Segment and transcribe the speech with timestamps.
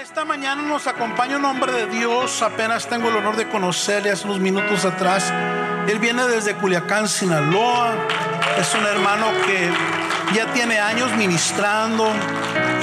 [0.00, 4.24] Esta mañana nos acompaña un hombre de Dios, apenas tengo el honor de conocerle hace
[4.24, 5.30] unos minutos atrás.
[5.86, 7.94] Él viene desde Culiacán, Sinaloa.
[8.58, 9.70] Es un hermano que
[10.34, 12.10] ya tiene años ministrando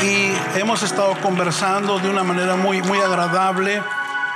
[0.03, 3.81] y hemos estado conversando de una manera muy, muy agradable.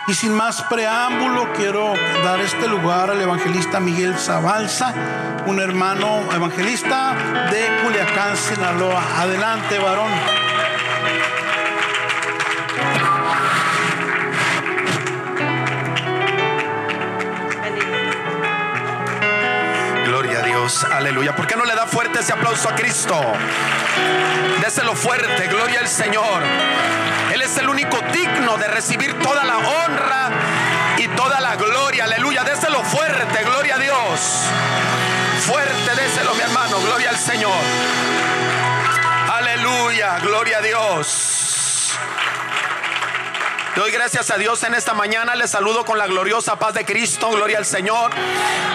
[0.07, 1.93] Y sin más preámbulo, quiero
[2.23, 4.93] dar este lugar al evangelista Miguel Zabalza,
[5.45, 7.13] un hermano evangelista
[7.51, 9.03] de Culiacán, Sinaloa.
[9.19, 10.52] Adelante, varón.
[20.91, 21.35] Aleluya.
[21.35, 23.19] ¿Por qué no le da fuerte ese aplauso a Cristo?
[24.61, 26.41] Déselo fuerte, gloria al Señor.
[27.33, 30.29] Él es el único digno de recibir toda la honra
[30.97, 32.45] y toda la gloria, aleluya.
[32.45, 34.19] Déselo fuerte, gloria a Dios.
[35.45, 37.51] Fuerte, déselo, mi hermano, gloria al Señor.
[39.33, 41.93] Aleluya, gloria a Dios.
[43.75, 45.35] Doy gracias a Dios en esta mañana.
[45.35, 47.31] Les saludo con la gloriosa paz de Cristo.
[47.31, 48.11] Gloria al Señor.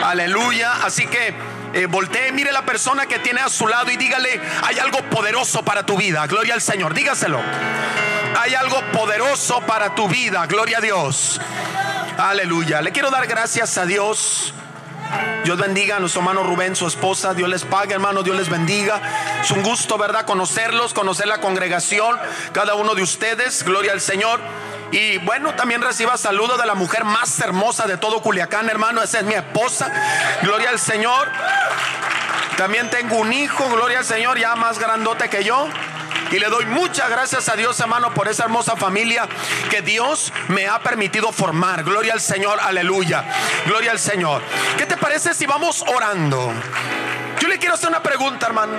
[0.03, 0.73] Aleluya.
[0.84, 1.34] Así que
[1.73, 5.63] eh, voltee, mire la persona que tiene a su lado y dígale, hay algo poderoso
[5.63, 6.27] para tu vida.
[6.27, 6.95] Gloria al Señor.
[6.95, 7.41] Dígaselo.
[8.41, 10.47] Hay algo poderoso para tu vida.
[10.47, 11.41] Gloria a Dios.
[12.17, 12.81] Aleluya.
[12.83, 14.55] Le quiero dar gracias a Dios.
[15.45, 17.33] Dios bendiga a nuestro hermano Rubén, su esposa.
[17.35, 18.23] Dios les pague, hermano.
[18.23, 19.01] Dios les bendiga.
[19.43, 20.27] Es un gusto, ¿verdad?
[20.27, 22.19] Conocerlos, conocer la congregación,
[22.53, 23.65] cada uno de ustedes.
[23.65, 24.41] Gloria al Señor.
[24.91, 29.03] Y bueno, también reciba saludo de la mujer más hermosa de todo Culiacán, hermano.
[29.03, 29.92] Esa es mi esposa.
[30.42, 31.28] Gloria al Señor.
[32.56, 35.69] También tengo un hijo, gloria al Señor, ya más grandote que yo.
[36.33, 39.28] Y le doy muchas gracias a Dios, hermano, por esa hermosa familia
[39.70, 41.84] que Dios me ha permitido formar.
[41.84, 43.25] Gloria al Señor, aleluya.
[43.66, 44.42] Gloria al Señor.
[44.77, 46.53] ¿Qué te parece si vamos orando?
[47.41, 48.77] Yo le quiero hacer una pregunta, hermano.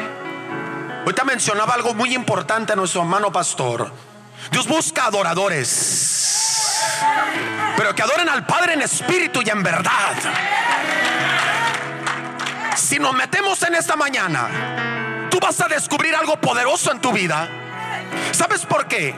[1.05, 4.08] Ahorita mencionaba algo muy importante a nuestro hermano pastor.
[4.52, 6.81] Dios busca adoradores,
[7.78, 10.16] pero que adoren al Padre en espíritu y en verdad.
[12.75, 17.48] Si nos metemos en esta mañana, tú vas a descubrir algo poderoso en tu vida.
[18.32, 19.14] ¿Sabes por qué?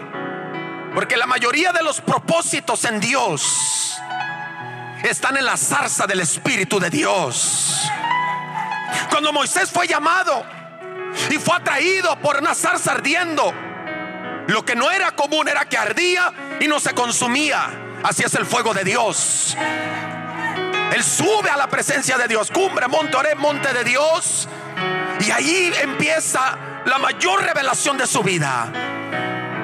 [0.94, 3.98] Porque la mayoría de los propósitos en Dios
[5.04, 7.90] están en la zarza del Espíritu de Dios.
[9.10, 10.46] Cuando Moisés fue llamado
[11.30, 13.54] y fue atraído por una zarza ardiendo,
[14.48, 17.70] lo que no era común era que ardía y no se consumía.
[18.04, 19.56] Así es el fuego de Dios.
[20.94, 24.48] Él sube a la presencia de Dios, cumbre, monte, oré, monte de Dios.
[25.20, 28.72] Y ahí empieza la mayor revelación de su vida.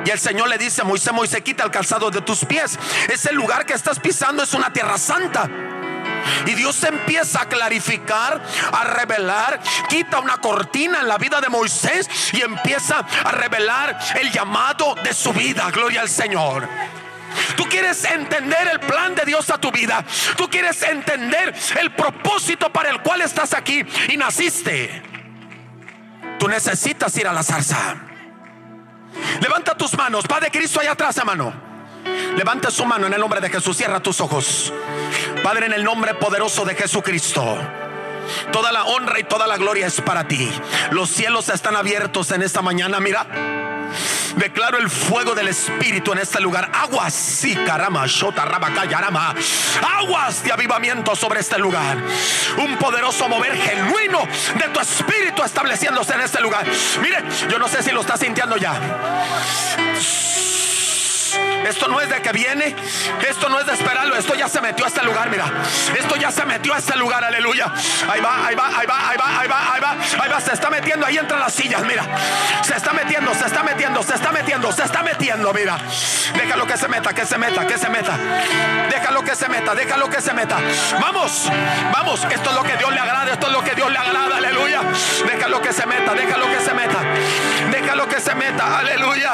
[0.05, 2.79] Y el Señor le dice, Moisés, Moisés, quita el calzado de tus pies.
[3.09, 5.49] Ese lugar que estás pisando es una tierra santa.
[6.45, 12.09] Y Dios empieza a clarificar, a revelar, quita una cortina en la vida de Moisés
[12.33, 15.69] y empieza a revelar el llamado de su vida.
[15.71, 16.67] Gloria al Señor.
[17.55, 20.03] Tú quieres entender el plan de Dios a tu vida.
[20.35, 25.03] Tú quieres entender el propósito para el cual estás aquí y naciste.
[26.39, 27.95] Tú necesitas ir a la zarza.
[29.41, 30.25] Levanta tus manos.
[30.27, 31.66] Padre Cristo allá atrás, hermano.
[32.35, 33.77] Levanta su mano en el nombre de Jesús.
[33.77, 34.73] Cierra tus ojos.
[35.43, 37.57] Padre, en el nombre poderoso de Jesucristo.
[38.51, 40.51] Toda la honra y toda la gloria es para ti.
[40.91, 42.99] Los cielos están abiertos en esta mañana.
[42.99, 43.25] Mira.
[44.37, 46.69] Declaro el fuego del Espíritu en este lugar.
[46.71, 48.43] Aguas, sí, carama, shota.
[49.99, 51.97] Aguas de avivamiento sobre este lugar.
[52.57, 56.67] Un poderoso mover genuino de tu Espíritu estableciéndose en este lugar.
[57.01, 58.79] Mire, yo no sé si lo está sintiendo ya.
[61.65, 62.75] Esto no es de que viene.
[63.27, 64.15] Esto no es de esperarlo.
[64.15, 65.45] Esto ya se metió a este lugar, mira.
[65.97, 67.71] Esto ya se metió a este lugar, aleluya.
[68.09, 70.41] Ahí va, ahí va, ahí va, ahí va, ahí va, ahí va, ahí va.
[70.41, 72.03] Se está metiendo, ahí entre las sillas, mira.
[72.63, 75.77] Se está metiendo, se está metiendo, se está metiendo, se está metiendo, mira.
[76.33, 78.17] Déjalo que se meta, que se meta, que se meta.
[78.89, 80.57] Déjalo que se meta, déjalo que se meta.
[81.01, 81.49] Vamos,
[81.93, 82.25] vamos.
[82.29, 84.81] Esto es lo que Dios le agrada, esto es lo que Dios le agrada, aleluya.
[85.25, 86.99] Déjalo que se meta, déjalo que se meta.
[87.71, 89.33] Déjalo que se meta, aleluya.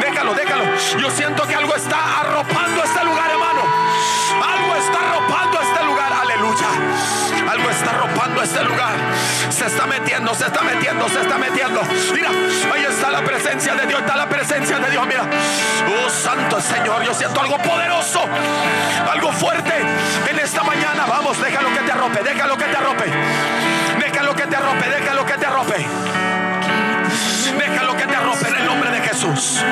[0.00, 0.64] Déjalo, déjalo.
[0.98, 3.62] Yo siento que algo está arropando este lugar, hermano.
[4.42, 7.50] Algo está arropando este lugar, aleluya.
[7.50, 8.94] Algo está arropando este lugar.
[9.50, 11.82] Se está metiendo, se está metiendo, se está metiendo.
[12.12, 12.30] Mira,
[12.72, 15.06] ahí está la presencia de Dios, está la presencia de Dios.
[15.06, 18.20] Mira, oh Santo Señor, yo siento algo poderoso,
[19.10, 19.74] algo fuerte
[20.30, 21.04] en esta mañana.
[21.08, 23.04] Vamos, déjalo que te arrope, déjalo que te arrope.
[24.00, 25.86] Déjalo que te arrope, déjalo que te arrope.
[27.58, 28.03] Déjalo que
[29.32, 29.64] Jesús.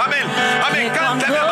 [0.00, 0.24] Amén.
[0.64, 0.90] Amén.
[0.94, 1.49] Cántale,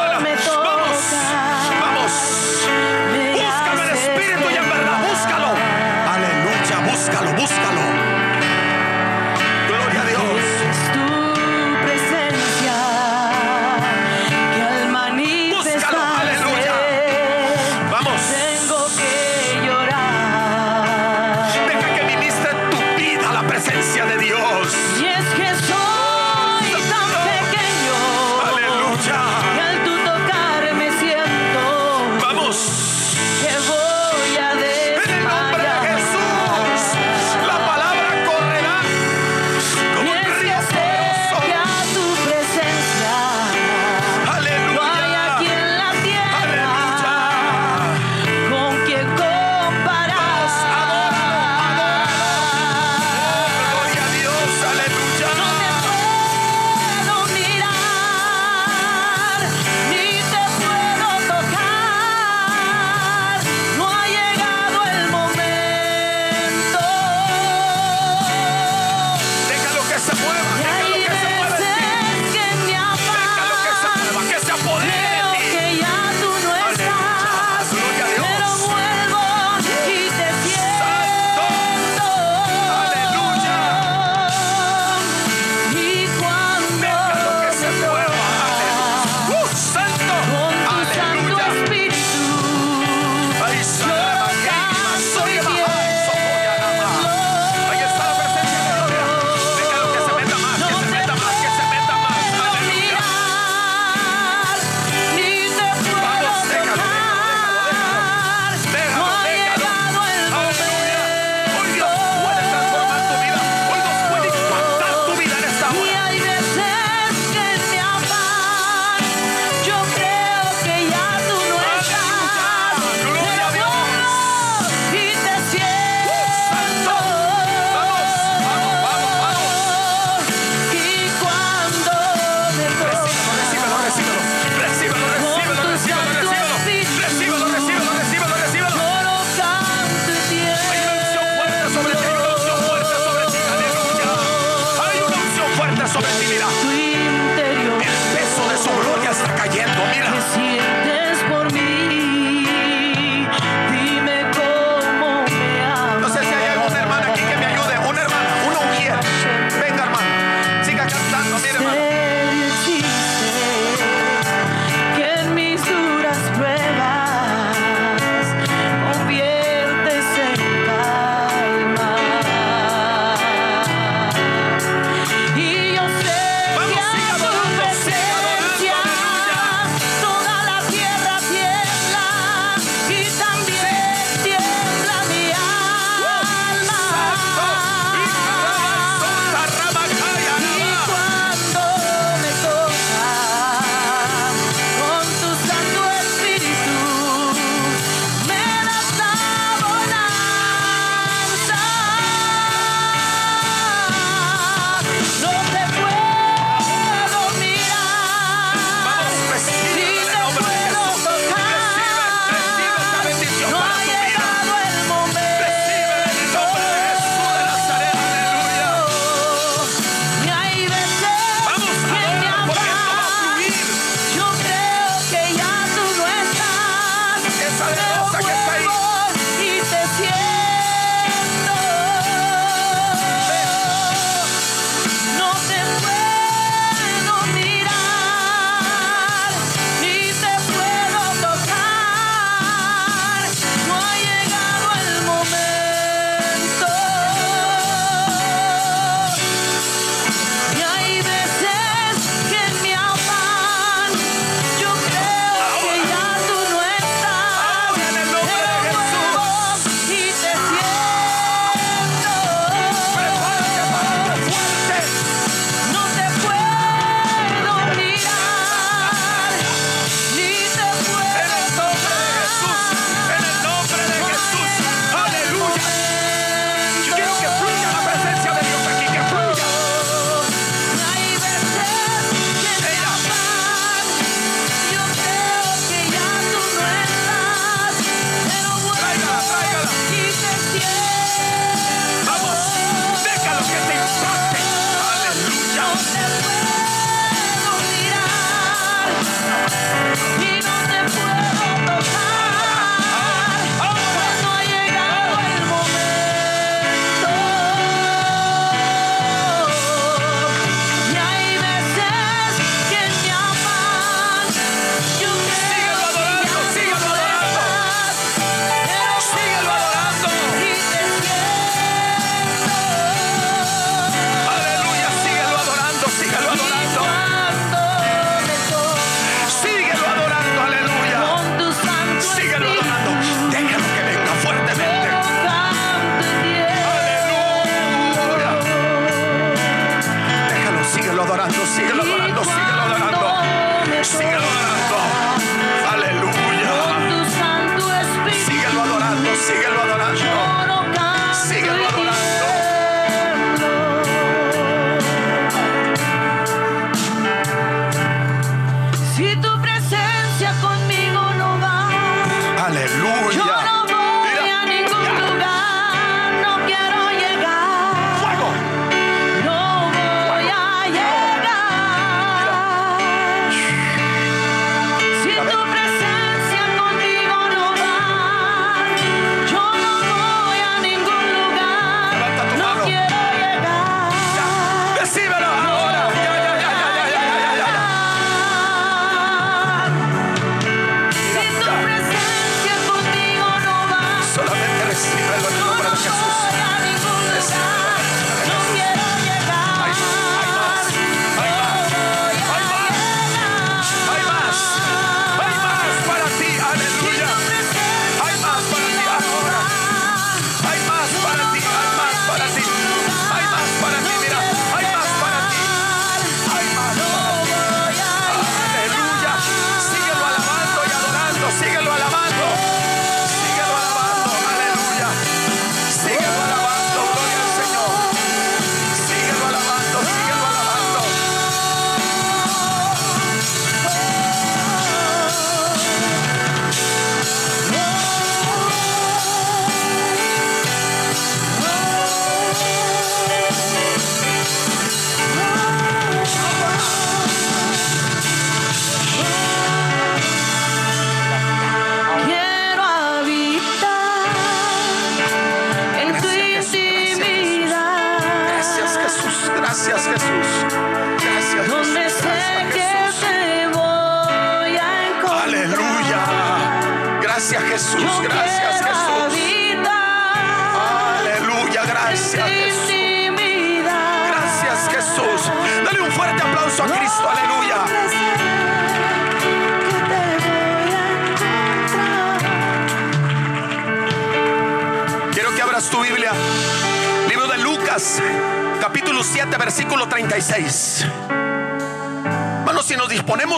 [341.19, 343.85] adorando, síguelo adorando, síguelo adorando.
[343.85, 344.48] Síguelo adorando.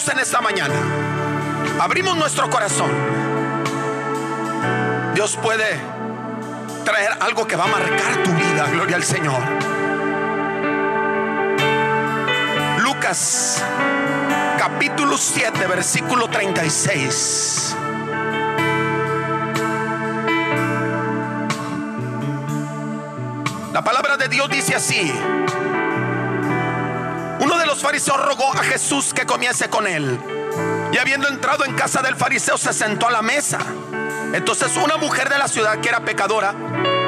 [0.09, 0.75] En esta mañana,
[1.79, 2.91] abrimos nuestro corazón,
[5.15, 5.79] Dios puede
[6.85, 9.41] traer algo que va a marcar tu vida, gloria al Señor.
[12.79, 13.63] Lucas,
[14.59, 17.77] capítulo 7, versículo 36.
[23.75, 25.13] La palabra de Dios dice así.
[27.81, 30.21] Los fariseos rogó a Jesús que comiese con él.
[30.93, 33.59] Y habiendo entrado en casa del fariseo se sentó a la mesa.
[34.35, 36.55] Entonces una mujer de la ciudad que era pecadora,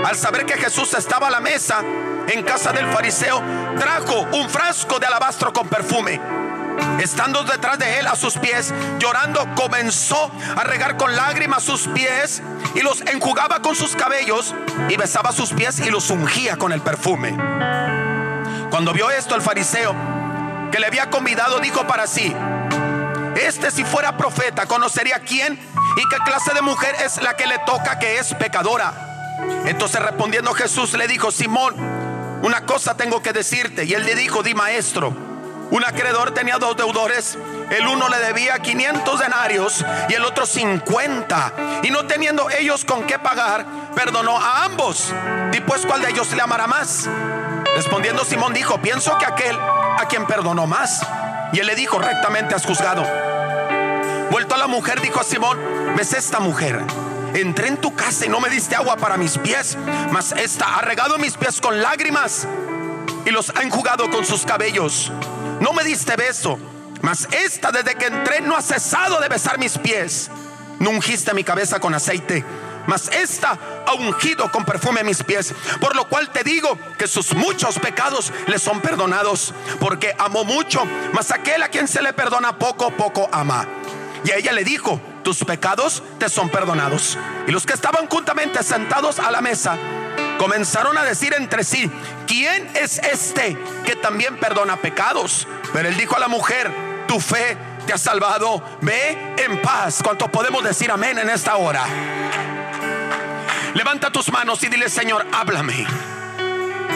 [0.03, 1.83] al saber que Jesús estaba a la mesa
[2.27, 3.43] en casa del fariseo,
[3.79, 6.19] trajo un frasco de alabastro con perfume.
[7.03, 12.43] Estando detrás de él a sus pies, llorando, comenzó a regar con lágrimas sus pies
[12.75, 14.55] y los enjugaba con sus cabellos
[14.89, 17.37] y besaba sus pies y los ungía con el perfume.
[18.71, 19.95] Cuando vio esto el fariseo
[20.73, 22.35] que le había convidado dijo para sí,
[23.37, 27.59] este si fuera profeta conocería quién y qué clase de mujer es la que le
[27.61, 28.93] toca que es pecadora.
[29.67, 31.75] Entonces respondiendo Jesús le dijo, Simón,
[32.43, 33.85] una cosa tengo que decirte.
[33.85, 35.15] Y él le dijo, di maestro.
[35.71, 37.39] Un acreedor tenía dos deudores.
[37.71, 41.53] El uno le debía 500 denarios y el otro 50.
[41.83, 43.65] Y no teniendo ellos con qué pagar,
[43.95, 45.13] perdonó a ambos.
[45.53, 47.09] Y pues cuál de ellos le amará más.
[47.75, 51.01] Respondiendo Simón dijo, pienso que aquel a quien perdonó más.
[51.53, 53.05] Y él le dijo, rectamente has juzgado.
[54.31, 55.59] Vuelto a la mujer, dijo a Simón,
[55.97, 56.81] ves esta mujer.
[57.35, 59.77] Entré en tu casa y no me diste agua para mis pies,
[60.11, 62.47] mas esta ha regado mis pies con lágrimas
[63.25, 65.11] y los ha enjugado con sus cabellos
[65.63, 66.59] no me diste beso,
[67.03, 70.29] mas esta desde que entré no ha cesado de besar mis pies.
[70.81, 72.45] No ungiste mi cabeza con aceite,
[72.87, 75.55] mas esta ha ungido con perfume mis pies.
[75.81, 80.83] Por lo cual te digo que sus muchos pecados le son perdonados, porque amó mucho,
[81.13, 83.67] mas aquel a quien se le perdona poco, poco ama.
[84.25, 87.19] Y a ella le dijo, tus pecados te son perdonados.
[87.47, 89.77] Y los que estaban juntamente sentados a la mesa
[90.39, 91.91] comenzaron a decir entre sí,
[92.27, 95.47] ¿quién es este que también perdona pecados?
[95.73, 96.71] Pero él dijo a la mujer,
[97.09, 100.01] tu fe te ha salvado, ve en paz.
[100.03, 101.85] ¿Cuánto podemos decir amén en esta hora?
[103.75, 105.87] Levanta tus manos y dile, Señor, háblame.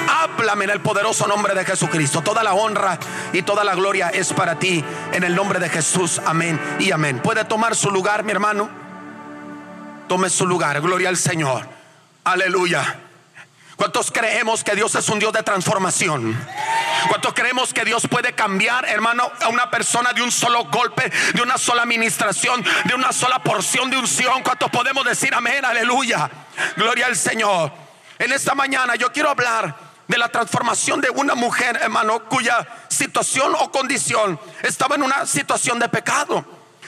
[0.09, 2.23] Háblame en el poderoso nombre de Jesucristo.
[2.23, 2.99] Toda la honra
[3.33, 4.85] y toda la gloria es para ti.
[5.13, 6.21] En el nombre de Jesús.
[6.25, 7.21] Amén y amén.
[7.21, 8.69] ¿Puede tomar su lugar, mi hermano?
[10.09, 10.81] Tome su lugar.
[10.81, 11.67] Gloria al Señor.
[12.25, 13.01] Aleluya.
[13.77, 16.37] ¿Cuántos creemos que Dios es un Dios de transformación?
[17.09, 21.43] ¿Cuántos creemos que Dios puede cambiar, hermano, a una persona de un solo golpe, de
[21.43, 24.43] una sola administración, de una sola porción de unción?
[24.43, 25.65] ¿Cuántos podemos decir amén?
[25.65, 26.31] Aleluya.
[26.77, 27.73] Gloria al Señor.
[28.19, 29.75] En esta mañana yo quiero hablar
[30.09, 35.79] de la transformación de una mujer, hermano, cuya situación o condición estaba en una situación
[35.79, 36.45] de pecado.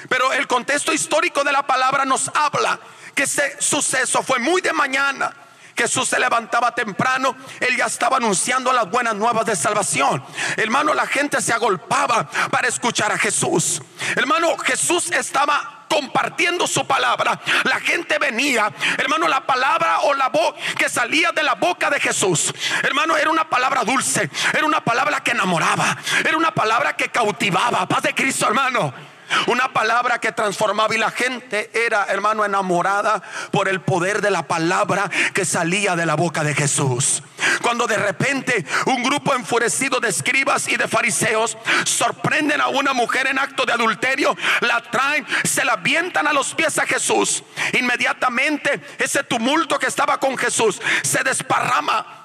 [0.08, 2.78] Pero el contexto histórico de la palabra nos habla
[3.14, 5.34] que ese suceso fue muy de mañana.
[5.76, 10.24] Jesús se levantaba temprano, él ya estaba anunciando las buenas nuevas de salvación.
[10.56, 13.80] Hermano, la gente se agolpaba para escuchar a Jesús.
[14.16, 17.40] Hermano, Jesús estaba compartiendo su palabra.
[17.64, 22.00] La gente venía, hermano, la palabra o la voz que salía de la boca de
[22.00, 22.52] Jesús.
[22.82, 27.86] Hermano, era una palabra dulce, era una palabra que enamoraba, era una palabra que cautivaba.
[27.86, 29.17] Paz de Cristo, hermano.
[29.46, 34.46] Una palabra que transformaba y la gente era, hermano, enamorada por el poder de la
[34.46, 37.22] palabra que salía de la boca de Jesús.
[37.62, 43.26] Cuando de repente un grupo enfurecido de escribas y de fariseos sorprenden a una mujer
[43.26, 47.42] en acto de adulterio, la traen, se la avientan a los pies a Jesús.
[47.74, 52.17] Inmediatamente ese tumulto que estaba con Jesús se desparrama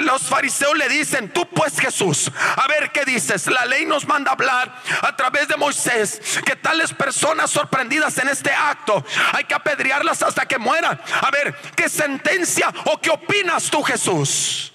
[0.00, 3.46] los fariseos le dicen, tú pues Jesús, a ver qué dices.
[3.46, 8.52] La ley nos manda hablar a través de Moisés que tales personas sorprendidas en este
[8.52, 11.00] acto hay que apedrearlas hasta que mueran.
[11.22, 14.72] A ver, ¿qué sentencia o qué opinas tú Jesús?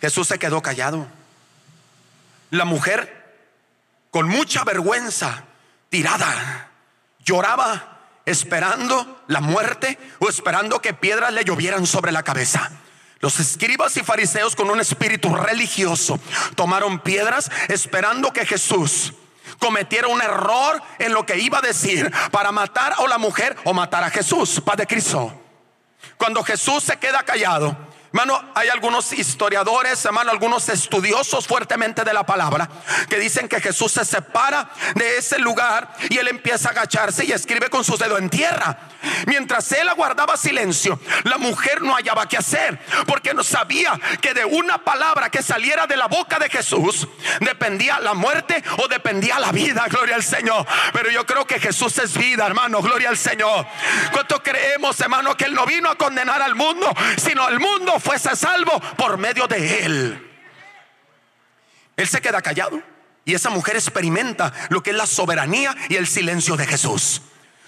[0.00, 1.06] Jesús se quedó callado.
[2.50, 3.34] La mujer,
[4.10, 5.44] con mucha vergüenza,
[5.88, 6.68] tirada,
[7.24, 12.70] lloraba esperando la muerte o esperando que piedras le llovieran sobre la cabeza.
[13.22, 16.18] Los escribas y fariseos con un espíritu religioso
[16.56, 19.12] tomaron piedras esperando que Jesús
[19.60, 23.72] cometiera un error en lo que iba a decir para matar a la mujer o
[23.72, 25.32] matar a Jesús, Padre Cristo.
[26.16, 27.76] Cuando Jesús se queda callado,
[28.12, 32.68] Hermano, hay algunos historiadores, hermano, algunos estudiosos fuertemente de la palabra
[33.08, 37.32] que dicen que Jesús se separa de ese lugar y él empieza a agacharse y
[37.32, 38.76] escribe con sus dedos en tierra.
[39.26, 44.44] Mientras él aguardaba silencio, la mujer no hallaba qué hacer porque no sabía que de
[44.44, 47.08] una palabra que saliera de la boca de Jesús
[47.40, 49.86] dependía la muerte o dependía la vida.
[49.88, 50.66] Gloria al Señor.
[50.92, 52.82] Pero yo creo que Jesús es vida, hermano.
[52.82, 53.66] Gloria al Señor.
[54.12, 58.34] ¿Cuánto creemos, hermano, que él no vino a condenar al mundo, sino el mundo fuese
[58.36, 60.30] salvo por medio de él.
[61.96, 62.82] Él se queda callado
[63.24, 67.22] y esa mujer experimenta lo que es la soberanía y el silencio de Jesús.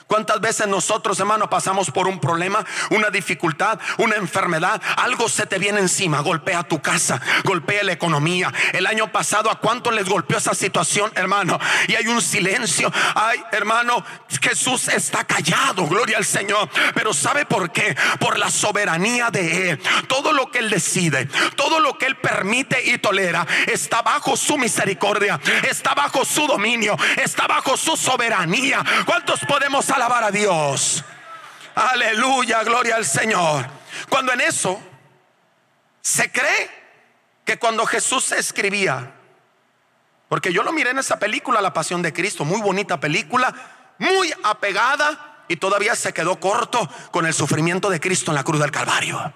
[0.06, 4.80] ¿Cuántas veces nosotros, hermanos, pasamos por un problema, una dificultad, una enfermedad?
[4.96, 8.52] Algo se te viene encima, golpea tu casa, golpea la economía.
[8.72, 11.58] El año pasado, ¿a cuánto les golpeó esa situación, hermano?
[11.88, 12.92] Y hay un silencio.
[13.14, 14.04] Ay, hermano,
[14.40, 16.68] Jesús está callado, gloria al Señor.
[16.94, 17.96] Pero ¿sabe por qué?
[18.20, 19.82] Por la soberanía de Él.
[20.06, 24.58] Todo lo que Él decide, todo lo que Él permite y tolera, está bajo su
[24.58, 28.84] misericordia, está bajo su dominio, está bajo su soberanía.
[29.06, 31.04] ¿Cuántos podemos alabar a Dios.
[31.74, 33.66] Aleluya, gloria al Señor.
[34.08, 34.80] Cuando en eso
[36.00, 36.70] se cree
[37.44, 39.12] que cuando Jesús escribía,
[40.28, 43.54] porque yo lo miré en esa película, La Pasión de Cristo, muy bonita película,
[43.98, 48.60] muy apegada y todavía se quedó corto con el sufrimiento de Cristo en la cruz
[48.60, 49.32] del Calvario.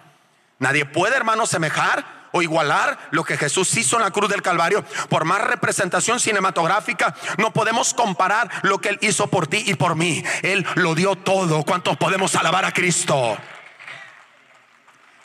[0.59, 4.85] Nadie puede, hermano, semejar o igualar lo que Jesús hizo en la cruz del Calvario.
[5.09, 9.97] Por más representación cinematográfica, no podemos comparar lo que Él hizo por ti y por
[9.97, 10.23] mí.
[10.43, 11.65] Él lo dio todo.
[11.65, 13.37] ¿Cuántos podemos alabar a Cristo?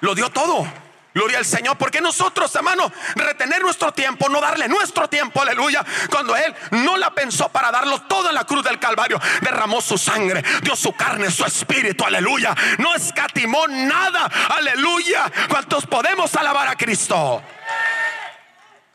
[0.01, 0.67] Lo dio todo.
[1.13, 1.77] Gloria al Señor.
[1.77, 5.85] Porque nosotros, hermano, retener nuestro tiempo, no darle nuestro tiempo, aleluya.
[6.09, 9.97] Cuando Él no la pensó para darlo todo en la cruz del Calvario, derramó su
[9.97, 12.55] sangre, dio su carne, su espíritu, aleluya.
[12.79, 15.31] No escatimó nada, aleluya.
[15.49, 17.43] ¿Cuántos podemos alabar a Cristo?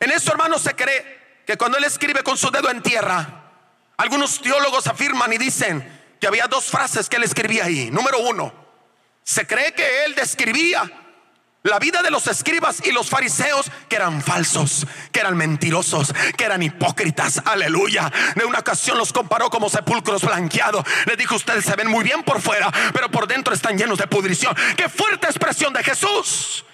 [0.01, 3.27] En eso, hermano, se cree que cuando Él escribe con su dedo en tierra,
[3.97, 7.91] algunos teólogos afirman y dicen que había dos frases que Él escribía ahí.
[7.91, 8.53] Número uno,
[9.23, 10.91] se cree que Él describía
[11.69, 16.45] la vida de los escribas y los fariseos que eran falsos, que eran mentirosos, que
[16.45, 17.43] eran hipócritas.
[17.45, 18.11] Aleluya.
[18.35, 20.85] De una ocasión los comparó como sepulcros blanqueados.
[21.07, 24.07] Le dijo, ustedes se ven muy bien por fuera, pero por dentro están llenos de
[24.07, 24.55] pudrición.
[24.77, 26.65] Qué fuerte expresión de Jesús.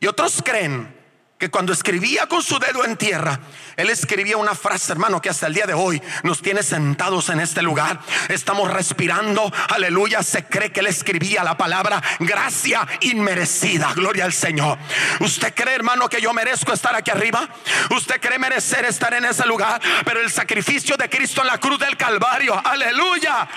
[0.00, 1.01] Y otros creen
[1.42, 3.40] que cuando escribía con su dedo en tierra,
[3.76, 7.40] él escribía una frase, hermano, que hasta el día de hoy nos tiene sentados en
[7.40, 7.98] este lugar.
[8.28, 10.22] Estamos respirando, aleluya.
[10.22, 13.92] Se cree que él escribía la palabra gracia inmerecida.
[13.92, 14.78] Gloria al Señor.
[15.18, 17.48] ¿Usted cree, hermano, que yo merezco estar aquí arriba?
[17.90, 19.82] ¿Usted cree merecer estar en ese lugar?
[20.04, 23.48] Pero el sacrificio de Cristo en la cruz del Calvario, aleluya,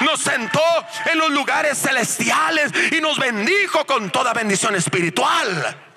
[0.00, 0.60] nos sentó
[1.08, 5.91] en los lugares celestiales y nos bendijo con toda bendición espiritual.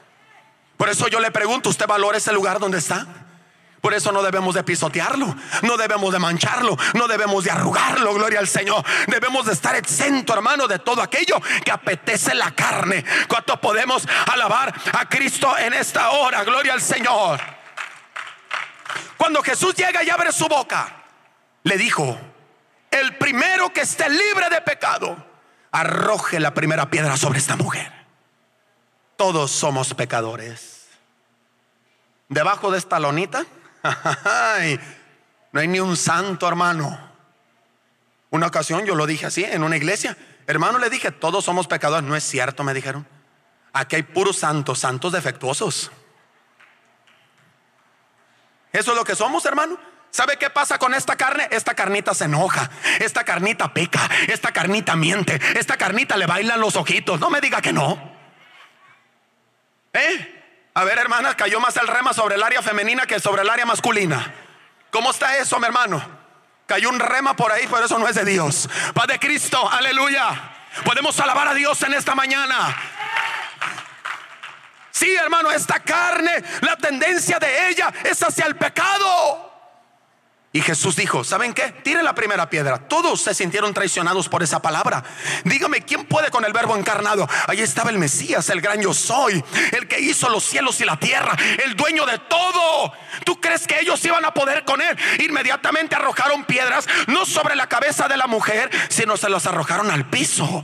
[0.78, 3.08] Por eso yo le pregunto, ¿usted valora ese lugar donde está?
[3.86, 8.40] Por eso no debemos de pisotearlo, no debemos de mancharlo, no debemos de arrugarlo, gloria
[8.40, 8.84] al Señor.
[9.06, 13.06] Debemos de estar exento, hermano, de todo aquello que apetece la carne.
[13.28, 16.44] ¿Cuánto podemos alabar a Cristo en esta hora?
[16.44, 17.40] Gloria al Señor.
[19.18, 21.04] Cuando Jesús llega y abre su boca,
[21.62, 22.20] le dijo,
[22.90, 25.16] el primero que esté libre de pecado,
[25.72, 27.95] arroje la primera piedra sobre esta mujer.
[29.18, 30.88] Todos somos pecadores.
[32.28, 33.46] Debajo de esta lonita
[35.52, 37.00] no hay ni un santo hermano.
[38.30, 40.18] Una ocasión yo lo dije así en una iglesia.
[40.48, 42.08] Hermano, le dije, todos somos pecadores.
[42.08, 43.08] No es cierto, me dijeron.
[43.74, 45.92] Aquí hay puros santos, santos defectuosos.
[48.72, 49.78] Eso es lo que somos, hermano.
[50.12, 51.48] ¿Sabe qué pasa con esta carne?
[51.52, 56.78] Esta carnita se enoja, esta carnita peca, esta carnita miente, esta carnita le bailan los
[56.78, 57.20] ojitos.
[57.20, 58.15] No me diga que no.
[59.96, 60.44] ¿Eh?
[60.74, 63.66] A ver, hermana, cayó más el rema sobre el área femenina que sobre el área
[63.66, 64.34] masculina.
[64.92, 66.04] ¿Cómo está eso, mi hermano?
[66.68, 68.70] Cayó un rema por ahí, pero eso no es de Dios.
[68.98, 70.52] Va de Cristo, aleluya.
[70.84, 72.76] Podemos alabar a Dios en esta mañana.
[74.92, 79.55] Sí, hermano, esta carne, la tendencia de ella es hacia el pecado.
[80.56, 81.74] Y Jesús dijo, ¿saben qué?
[81.84, 82.78] Tire la primera piedra.
[82.78, 85.04] Todos se sintieron traicionados por esa palabra.
[85.44, 87.28] Dígame, ¿quién puede con el verbo encarnado?
[87.48, 90.98] Ahí estaba el Mesías, el gran yo soy, el que hizo los cielos y la
[90.98, 92.94] tierra, el dueño de todo.
[93.26, 94.98] ¿Tú crees que ellos iban a poder con él?
[95.28, 100.10] Inmediatamente arrojaron piedras, no sobre la cabeza de la mujer, sino se los arrojaron al
[100.10, 100.64] piso.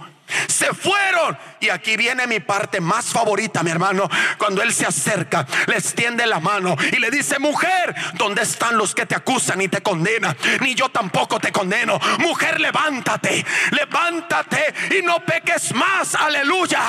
[0.62, 1.36] Se fueron.
[1.60, 4.08] Y aquí viene mi parte más favorita, mi hermano.
[4.38, 8.94] Cuando él se acerca, le extiende la mano y le dice, mujer, ¿dónde están los
[8.94, 10.38] que te acusan y te condenan?
[10.60, 12.00] Ni yo tampoco te condeno.
[12.20, 16.14] Mujer, levántate, levántate y no peques más.
[16.14, 16.80] Aleluya.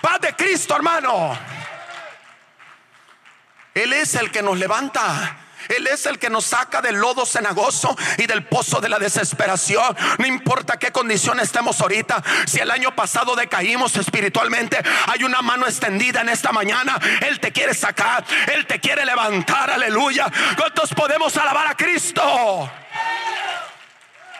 [0.00, 1.38] Paz de Cristo, hermano.
[3.72, 5.45] Él es el que nos levanta.
[5.68, 9.96] Él es el que nos saca del lodo cenagoso y del pozo de la desesperación.
[10.18, 12.22] No importa qué condición estemos ahorita.
[12.46, 16.98] Si el año pasado decaímos espiritualmente, hay una mano extendida en esta mañana.
[17.22, 18.24] Él te quiere sacar.
[18.52, 19.70] Él te quiere levantar.
[19.70, 20.30] Aleluya.
[20.56, 22.70] ¿Cuántos podemos alabar a Cristo?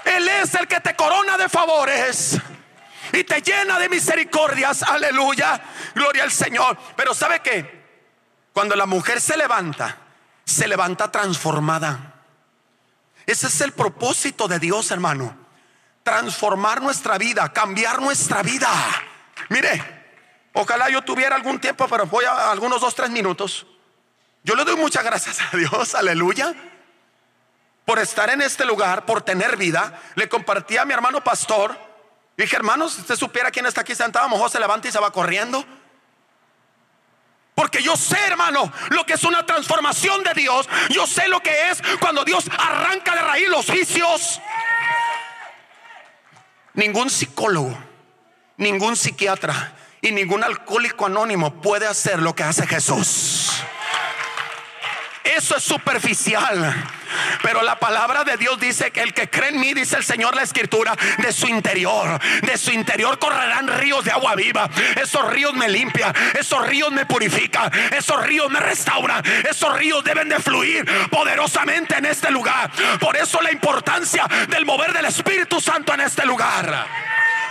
[0.05, 2.39] Él es el que te corona de favores
[3.13, 4.83] y te llena de misericordias.
[4.83, 5.61] Aleluya.
[5.95, 6.79] Gloria al Señor.
[6.97, 7.85] Pero ¿sabe qué?
[8.53, 9.97] Cuando la mujer se levanta,
[10.47, 12.15] se levanta transformada.
[13.27, 15.37] Ese es el propósito de Dios, hermano.
[16.05, 18.71] Transformar nuestra vida, cambiar nuestra vida.
[19.49, 19.83] Mire,
[20.55, 23.67] ojalá yo tuviera algún tiempo, pero voy a algunos dos, tres minutos.
[24.45, 26.55] Yo le doy muchas gracias a Dios, aleluya,
[27.85, 30.01] por estar en este lugar, por tener vida.
[30.15, 31.77] Le compartí a mi hermano pastor.
[32.37, 35.01] Dije, hermanos, si usted supiera quién está aquí sentado, a mejor se levanta y se
[35.01, 35.67] va corriendo.
[37.57, 40.69] Porque yo sé, hermano, lo que es una transformación de Dios.
[40.91, 44.43] Yo sé lo que es cuando Dios arranca de raíz los vicios.
[46.75, 47.75] Ningún psicólogo,
[48.59, 53.53] ningún psiquiatra y ningún alcohólico anónimo puede hacer lo que hace Jesús.
[55.25, 56.75] Eso es superficial.
[57.47, 60.35] Pero la palabra de Dios dice que el que cree en mí, dice el Señor
[60.35, 64.69] la escritura, de su interior, de su interior correrán ríos de agua viva.
[65.01, 70.29] Esos ríos me limpian, esos ríos me purifican, esos ríos me restauran, esos ríos deben
[70.29, 72.69] de fluir poderosamente en este lugar.
[72.99, 76.85] Por eso la importancia del mover del Espíritu Santo en este lugar.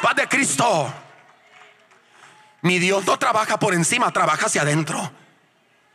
[0.01, 0.93] Paz de Cristo.
[2.63, 5.09] Mi Dios no trabaja por encima, trabaja hacia adentro.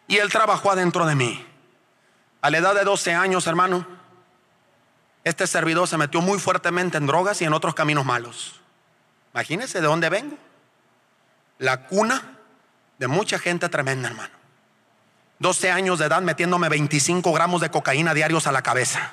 [0.09, 1.50] Y Él trabajó adentro de mí.
[2.43, 3.87] A la edad de 12 años, hermano,
[5.25, 8.61] este servidor se metió muy fuertemente en drogas y en otros caminos malos.
[9.35, 10.39] Imagínense de dónde vengo.
[11.59, 12.39] La cuna
[12.99, 14.33] de mucha gente tremenda, hermano.
[15.39, 19.13] 12 años de edad metiéndome 25 gramos de cocaína diarios a la cabeza.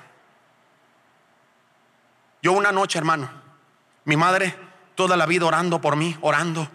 [2.42, 3.30] Yo una noche, hermano,
[4.06, 4.56] mi madre
[4.96, 6.70] toda la vida orando por mí, orando,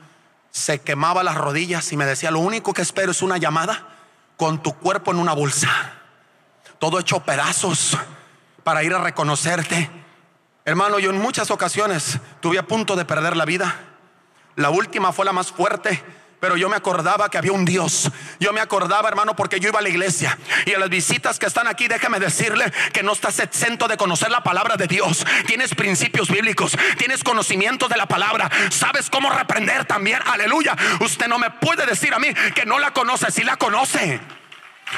[0.51, 3.89] se quemaba las rodillas y me decía, lo único que espero es una llamada
[4.37, 6.02] con tu cuerpo en una bolsa
[6.83, 7.97] todo hecho pedazos
[8.65, 9.89] para ir a reconocerte.
[10.65, 13.77] Hermano, yo en muchas ocasiones tuve a punto de perder la vida.
[14.57, 16.03] La última fue la más fuerte.
[16.41, 18.11] Pero yo me acordaba que había un Dios.
[18.41, 20.37] Yo me acordaba, hermano, porque yo iba a la iglesia.
[20.67, 24.33] Y a las visitas que están aquí, déjame decirle que no estás exento de conocer
[24.33, 25.25] la palabra de Dios.
[25.47, 30.19] Tienes principios bíblicos, tienes conocimiento de la palabra, sabes cómo reprender también.
[30.27, 30.77] Aleluya.
[30.99, 34.21] Usted no me puede decir a mí que no la conoce, si la conoce.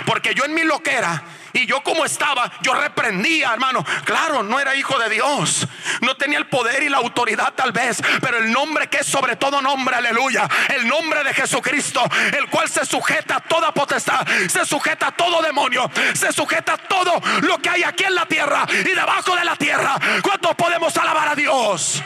[0.07, 1.23] Porque yo en mi loquera
[1.55, 3.85] y yo como estaba, yo reprendía, hermano.
[4.05, 5.67] Claro, no era hijo de Dios.
[6.01, 8.03] No tenía el poder y la autoridad tal vez.
[8.21, 10.49] Pero el nombre que es sobre todo nombre, aleluya.
[10.69, 12.03] El nombre de Jesucristo.
[12.37, 14.27] El cual se sujeta a toda potestad.
[14.49, 15.89] Se sujeta a todo demonio.
[16.15, 19.55] Se sujeta a todo lo que hay aquí en la tierra y debajo de la
[19.55, 19.97] tierra.
[20.23, 22.03] ¿Cuántos podemos alabar a Dios?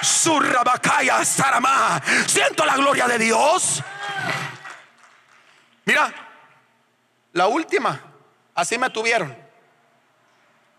[0.00, 2.00] Surrabacaya, Saramá.
[2.26, 3.82] Siento la gloria de Dios.
[5.84, 6.10] Mira,
[7.32, 8.08] la última
[8.58, 9.36] Así me tuvieron.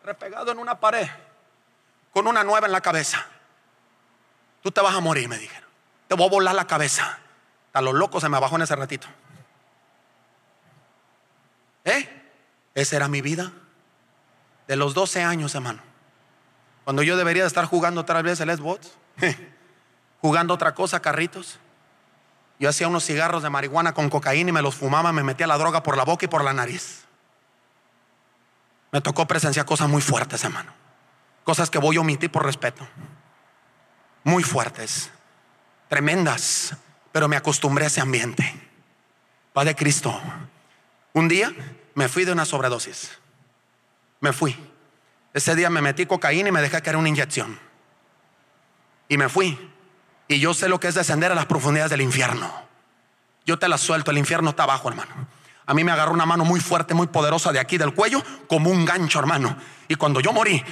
[0.04, 1.08] Repegado en una pared.
[2.12, 3.26] Con una nueva en la cabeza.
[4.62, 5.70] Tú te vas a morir, me dijeron.
[6.10, 7.20] Te voy a volar la cabeza.
[7.72, 9.08] A los locos se me bajó en ese ratito.
[11.86, 12.10] ¿Eh?
[12.76, 13.54] Esa era mi vida.
[14.68, 15.82] De los 12 años, hermano.
[16.84, 18.92] Cuando yo debería de estar jugando otra vez el Xbox.
[20.22, 21.60] jugando otra cosa, carritos.
[22.60, 25.58] Yo hacía unos cigarros de marihuana con cocaína y me los fumaba, me metía la
[25.58, 27.10] droga por la boca y por la nariz
[28.92, 30.74] me tocó presenciar cosas muy fuertes, hermano.
[31.44, 32.88] Cosas que voy a omitir por respeto.
[34.24, 35.12] Muy fuertes,
[35.88, 36.76] tremendas,
[37.12, 38.68] pero me acostumbré a ese ambiente.
[39.54, 40.20] Padre Cristo,
[41.14, 41.54] un día
[41.96, 43.18] me fui de una sobredosis.
[44.20, 44.58] Me fui.
[45.34, 47.60] Ese día me metí cocaína y me dejé caer una inyección.
[49.08, 49.74] Y me fui.
[50.30, 52.50] Y yo sé lo que es descender a las profundidades del infierno.
[53.48, 55.12] Yo te la suelto, el infierno está abajo, hermano.
[55.66, 58.70] A mí me agarró una mano muy fuerte, muy poderosa de aquí del cuello, como
[58.70, 59.58] un gancho, hermano.
[59.88, 60.64] Y cuando yo morí,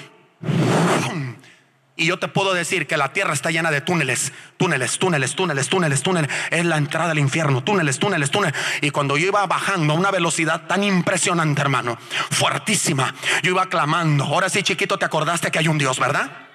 [1.96, 5.70] y yo te puedo decir que la tierra está llena de túneles, túneles, túneles, túneles,
[5.70, 6.32] túneles, túneles.
[6.52, 8.56] Es la entrada al infierno, túneles, túneles, túneles.
[8.82, 11.98] Y cuando yo iba bajando a una velocidad tan impresionante, hermano,
[12.30, 14.26] fuertísima, yo iba clamando.
[14.26, 16.47] Ahora sí, chiquito, te acordaste que hay un Dios, ¿verdad?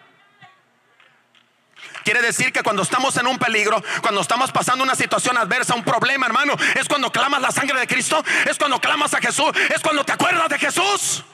[2.05, 5.85] Quiere decir que cuando estamos en un peligro, cuando estamos pasando una situación adversa, un
[5.85, 9.81] problema, hermano, es cuando clamas la sangre de Cristo, es cuando clamas a Jesús, es
[9.81, 11.25] cuando te acuerdas de Jesús.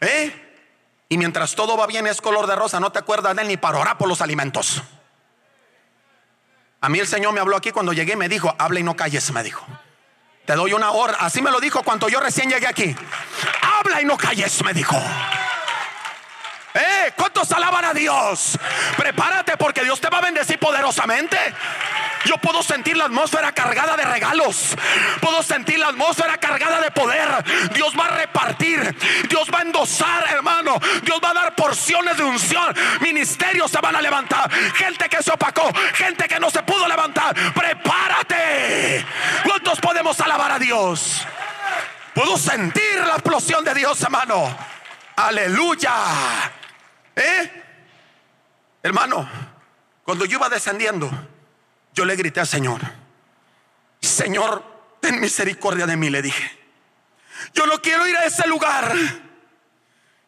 [0.00, 0.44] ¿Eh?
[1.08, 3.56] Y mientras todo va bien es color de rosa, no te acuerdas de él ni
[3.56, 4.82] para orar por los alimentos.
[6.80, 9.30] A mí el Señor me habló aquí cuando llegué me dijo, habla y no calles,
[9.32, 9.66] me dijo.
[10.46, 12.94] Te doy una hora, así me lo dijo cuando yo recién llegué aquí.
[13.80, 14.96] Habla y no calles, me dijo.
[16.78, 18.56] Eh, ¿Cuántos alaban a Dios?
[18.96, 21.36] Prepárate porque Dios te va a bendecir poderosamente.
[22.24, 24.76] Yo puedo sentir la atmósfera cargada de regalos.
[25.20, 27.28] Puedo sentir la atmósfera cargada de poder.
[27.72, 28.96] Dios va a repartir.
[29.28, 30.78] Dios va a endosar, hermano.
[31.02, 32.74] Dios va a dar porciones de unción.
[33.00, 34.50] Ministerios se van a levantar.
[34.74, 35.68] Gente que se opacó.
[35.94, 37.34] Gente que no se pudo levantar.
[37.54, 39.04] Prepárate.
[39.44, 41.26] ¿Cuántos podemos alabar a Dios?
[42.14, 44.56] Puedo sentir la explosión de Dios, hermano.
[45.16, 45.92] Aleluya.
[47.18, 47.64] ¿Eh?
[48.82, 49.28] Hermano,
[50.04, 51.10] cuando yo iba descendiendo,
[51.92, 52.80] yo le grité al Señor,
[54.00, 54.62] Señor,
[55.00, 56.58] ten misericordia de mí, le dije.
[57.54, 58.94] Yo no quiero ir a ese lugar.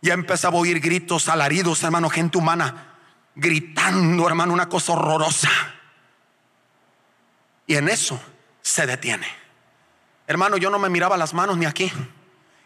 [0.03, 2.97] Ya empezaba a oír gritos, alaridos, hermano, gente humana,
[3.37, 5.51] gritando, hermano, una cosa horrorosa.
[7.67, 8.21] Y en eso
[8.63, 9.29] se detiene.
[10.27, 11.93] Hermano, yo no me miraba las manos ni aquí.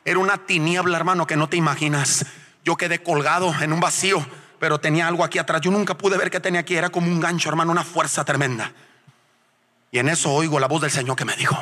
[0.05, 2.25] Era una tiniebla, hermano, que no te imaginas.
[2.65, 4.25] Yo quedé colgado en un vacío,
[4.59, 5.61] pero tenía algo aquí atrás.
[5.61, 6.75] Yo nunca pude ver qué tenía aquí.
[6.75, 8.73] Era como un gancho, hermano, una fuerza tremenda.
[9.91, 11.57] Y en eso oigo la voz del Señor que me dijo,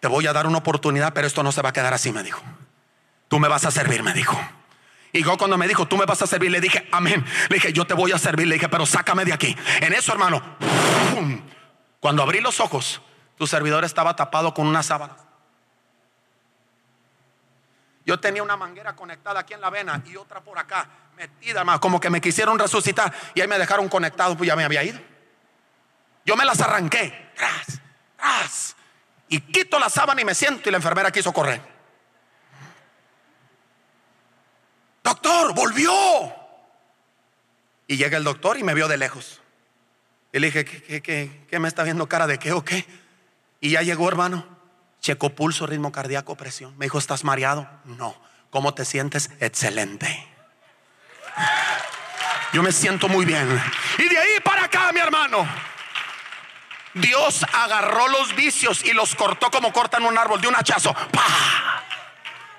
[0.00, 2.22] te voy a dar una oportunidad, pero esto no se va a quedar así, me
[2.22, 2.42] dijo.
[3.28, 4.38] Tú me vas a servir, me dijo.
[5.12, 7.24] Y yo cuando me dijo, tú me vas a servir, le dije, amén.
[7.48, 8.48] Le dije, yo te voy a servir.
[8.48, 9.56] Le dije, pero sácame de aquí.
[9.80, 10.42] En eso, hermano,
[12.00, 13.00] cuando abrí los ojos,
[13.38, 15.16] tu servidor estaba tapado con una sábana.
[18.04, 21.78] Yo tenía una manguera conectada aquí en la vena y otra por acá, metida más,
[21.78, 25.00] como que me quisieron resucitar y ahí me dejaron conectado, pues ya me había ido.
[26.24, 27.80] Yo me las arranqué, tras,
[28.16, 28.76] tras,
[29.28, 31.60] y quito la sábana y me siento y la enfermera quiso correr.
[35.02, 35.92] Doctor, volvió.
[37.86, 39.40] Y llega el doctor y me vio de lejos.
[40.32, 42.86] Y le dije, ¿qué, qué, qué me está viendo cara de qué o qué?
[43.60, 44.51] Y ya llegó, hermano.
[45.02, 46.78] Checo pulso, ritmo cardíaco, presión.
[46.78, 47.68] Me dijo, ¿estás mareado?
[47.84, 48.14] No.
[48.50, 49.30] ¿Cómo te sientes?
[49.40, 50.28] Excelente.
[52.52, 53.60] Yo me siento muy bien.
[53.98, 55.44] Y de ahí para acá, mi hermano.
[56.94, 60.94] Dios agarró los vicios y los cortó como cortan un árbol de un hachazo.
[60.94, 61.61] ¡Pah!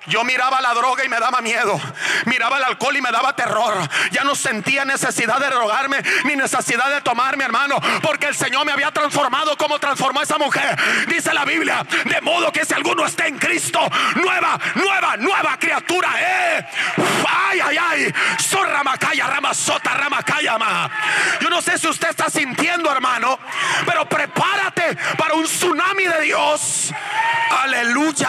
[0.06, 1.80] Yo miraba la droga y me daba miedo.
[2.26, 3.74] Miraba el alcohol y me daba terror.
[4.10, 8.66] Ya no sentía necesidad de drogarme ni necesidad de tomar, mi hermano, porque el Señor
[8.66, 10.76] me había transformado como transformó a esa mujer.
[11.08, 13.80] Dice la Biblia, de modo que si alguno está en Cristo,
[14.16, 16.10] nueva, nueva, nueva criatura.
[16.18, 16.66] Eh.
[17.28, 18.14] Ay, ay, ay, ay.
[18.38, 20.90] Sorramacaya, ramasota, ramakayama.
[21.40, 23.38] Yo no sé si usted está sintiendo, hermano,
[23.86, 26.92] pero prepárate para un tsunami de Dios.
[27.62, 28.28] Aleluya.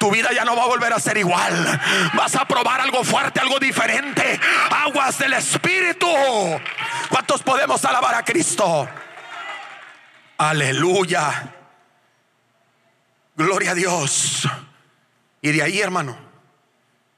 [0.00, 1.78] Tu vida ya no va a volver a ser igual.
[2.14, 4.40] Vas a probar algo fuerte, algo diferente.
[4.70, 6.08] Aguas del Espíritu.
[7.10, 8.88] ¿Cuántos podemos alabar a Cristo?
[10.38, 11.52] Aleluya.
[13.36, 14.48] Gloria a Dios.
[15.42, 16.16] Y de ahí, hermano,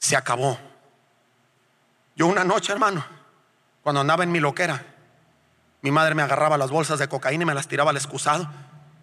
[0.01, 0.59] se acabó.
[2.17, 3.07] Yo una noche, hermano,
[3.85, 4.85] cuando andaba en mi loquera,
[5.83, 8.51] mi madre me agarraba las bolsas de cocaína y me las tiraba al excusado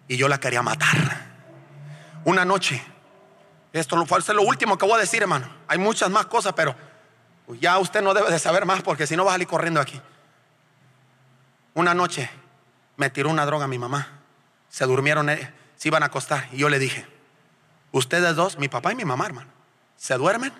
[0.06, 1.30] y yo la quería matar.
[2.26, 2.84] Una noche
[3.72, 5.48] esto fue lo último que voy a decir, hermano.
[5.68, 6.74] Hay muchas más cosas, pero
[7.60, 10.00] ya usted no debe de saber más porque si no va a salir corriendo aquí.
[11.74, 12.30] Una noche
[12.96, 14.08] me tiró una droga a mi mamá.
[14.68, 16.48] Se durmieron, eh, se iban a acostar.
[16.52, 17.06] Y yo le dije,
[17.92, 19.50] ustedes dos, mi papá y mi mamá, hermano,
[19.96, 20.52] se duermen,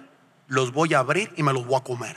[0.47, 2.17] los voy a abrir y me los voy a comer.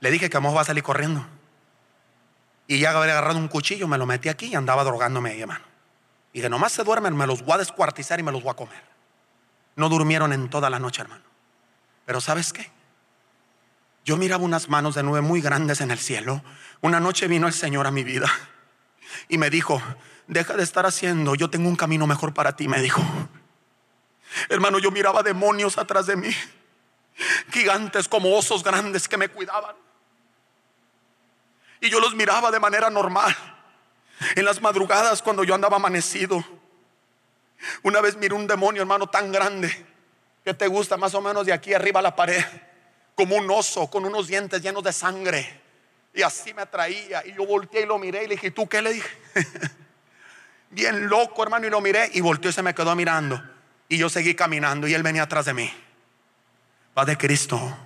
[0.00, 1.24] Le dije que vamos va a salir corriendo.
[2.66, 5.64] Y ya había agarrado un cuchillo, me lo metí aquí y andaba drogándome ahí, hermano.
[6.36, 8.54] Y que nomás se duermen, me los voy a descuartizar y me los voy a
[8.56, 8.82] comer.
[9.74, 11.24] No durmieron en toda la noche, hermano.
[12.04, 12.70] Pero ¿sabes qué?
[14.04, 16.44] Yo miraba unas manos de nube muy grandes en el cielo.
[16.82, 18.30] Una noche vino el Señor a mi vida
[19.30, 19.80] y me dijo,
[20.26, 23.02] deja de estar haciendo, yo tengo un camino mejor para ti, me dijo.
[24.50, 26.36] Hermano, yo miraba demonios atrás de mí,
[27.50, 29.74] gigantes como osos grandes que me cuidaban.
[31.80, 33.34] Y yo los miraba de manera normal.
[34.34, 36.44] En las madrugadas cuando yo andaba amanecido.
[37.82, 39.86] Una vez miré un demonio, hermano, tan grande
[40.44, 42.44] que te gusta más o menos de aquí arriba a la pared,
[43.14, 45.60] como un oso con unos dientes llenos de sangre.
[46.14, 47.26] Y así me atraía.
[47.26, 49.18] Y yo volteé y lo miré y le dije, ¿tú qué le dije?
[50.70, 53.42] Bien loco, hermano, y lo miré y volteó y se me quedó mirando.
[53.88, 55.70] Y yo seguí caminando y él venía atrás de mí.
[56.96, 57.76] Va de Cristo.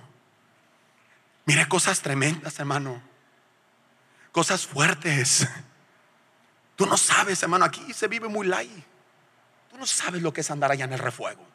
[1.45, 3.01] Mire cosas tremendas, hermano.
[4.31, 5.47] Cosas fuertes.
[6.75, 8.71] Tú no sabes, hermano, aquí se vive muy light.
[9.69, 11.45] Tú no sabes lo que es andar allá en el refuego.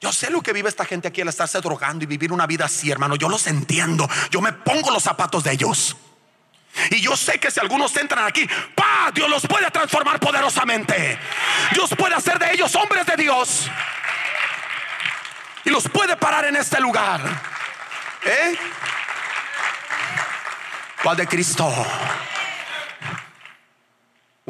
[0.00, 2.64] Yo sé lo que vive esta gente aquí al estarse drogando y vivir una vida
[2.64, 3.14] así, hermano.
[3.14, 4.08] Yo los entiendo.
[4.30, 5.96] Yo me pongo los zapatos de ellos.
[6.90, 9.10] Y yo sé que si algunos entran aquí, ¡pa!
[9.14, 11.18] Dios los puede transformar poderosamente.
[11.72, 13.70] Dios puede hacer de ellos hombres de Dios.
[15.64, 17.20] Y los puede parar en este lugar.
[18.24, 18.58] ¿Eh?
[21.02, 21.72] ¿Cuál de Cristo?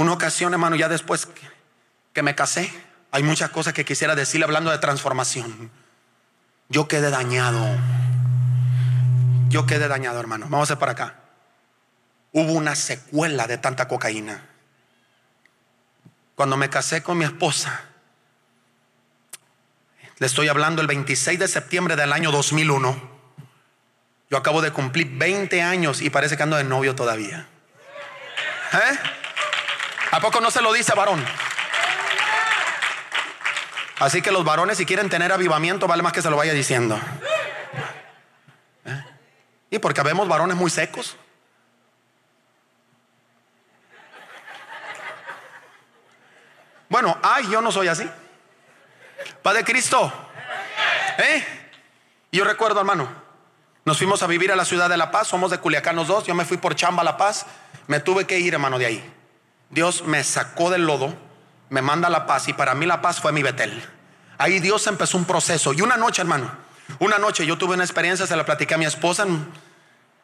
[0.02, 1.28] Una ocasión, hermano, ya después
[2.12, 2.74] que me casé,
[3.12, 5.70] hay muchas cosas que quisiera decirle hablando de transformación.
[6.68, 7.64] Yo quedé dañado.
[9.48, 10.46] Yo quedé dañado, hermano.
[10.48, 11.20] Vamos a ver para acá.
[12.32, 14.44] Hubo una secuela de tanta cocaína.
[16.34, 17.84] Cuando me casé con mi esposa,
[20.18, 23.08] le estoy hablando el 26 de septiembre del año 2001.
[24.30, 27.46] Yo acabo de cumplir 20 años y parece que ando de novio todavía.
[28.72, 29.21] ¿Eh?
[30.12, 31.24] ¿A poco no se lo dice varón?
[33.98, 37.00] Así que los varones si quieren tener avivamiento vale más que se lo vaya diciendo.
[38.84, 39.04] ¿Eh?
[39.70, 41.16] Y porque vemos varones muy secos.
[46.90, 48.06] Bueno, ay, yo no soy así.
[49.42, 50.12] Padre Cristo.
[51.16, 51.46] ¿Eh?
[52.32, 53.08] yo recuerdo, hermano,
[53.86, 56.26] nos fuimos a vivir a la ciudad de La Paz, somos de Culiacán los dos,
[56.26, 57.46] yo me fui por chamba a La Paz,
[57.86, 59.21] me tuve que ir, hermano, de ahí.
[59.72, 61.14] Dios me sacó del lodo,
[61.70, 63.82] me manda la paz y para mí la paz fue mi Betel.
[64.36, 65.72] Ahí Dios empezó un proceso.
[65.72, 66.50] Y una noche, hermano,
[66.98, 69.26] una noche yo tuve una experiencia, se la platiqué a mi esposa.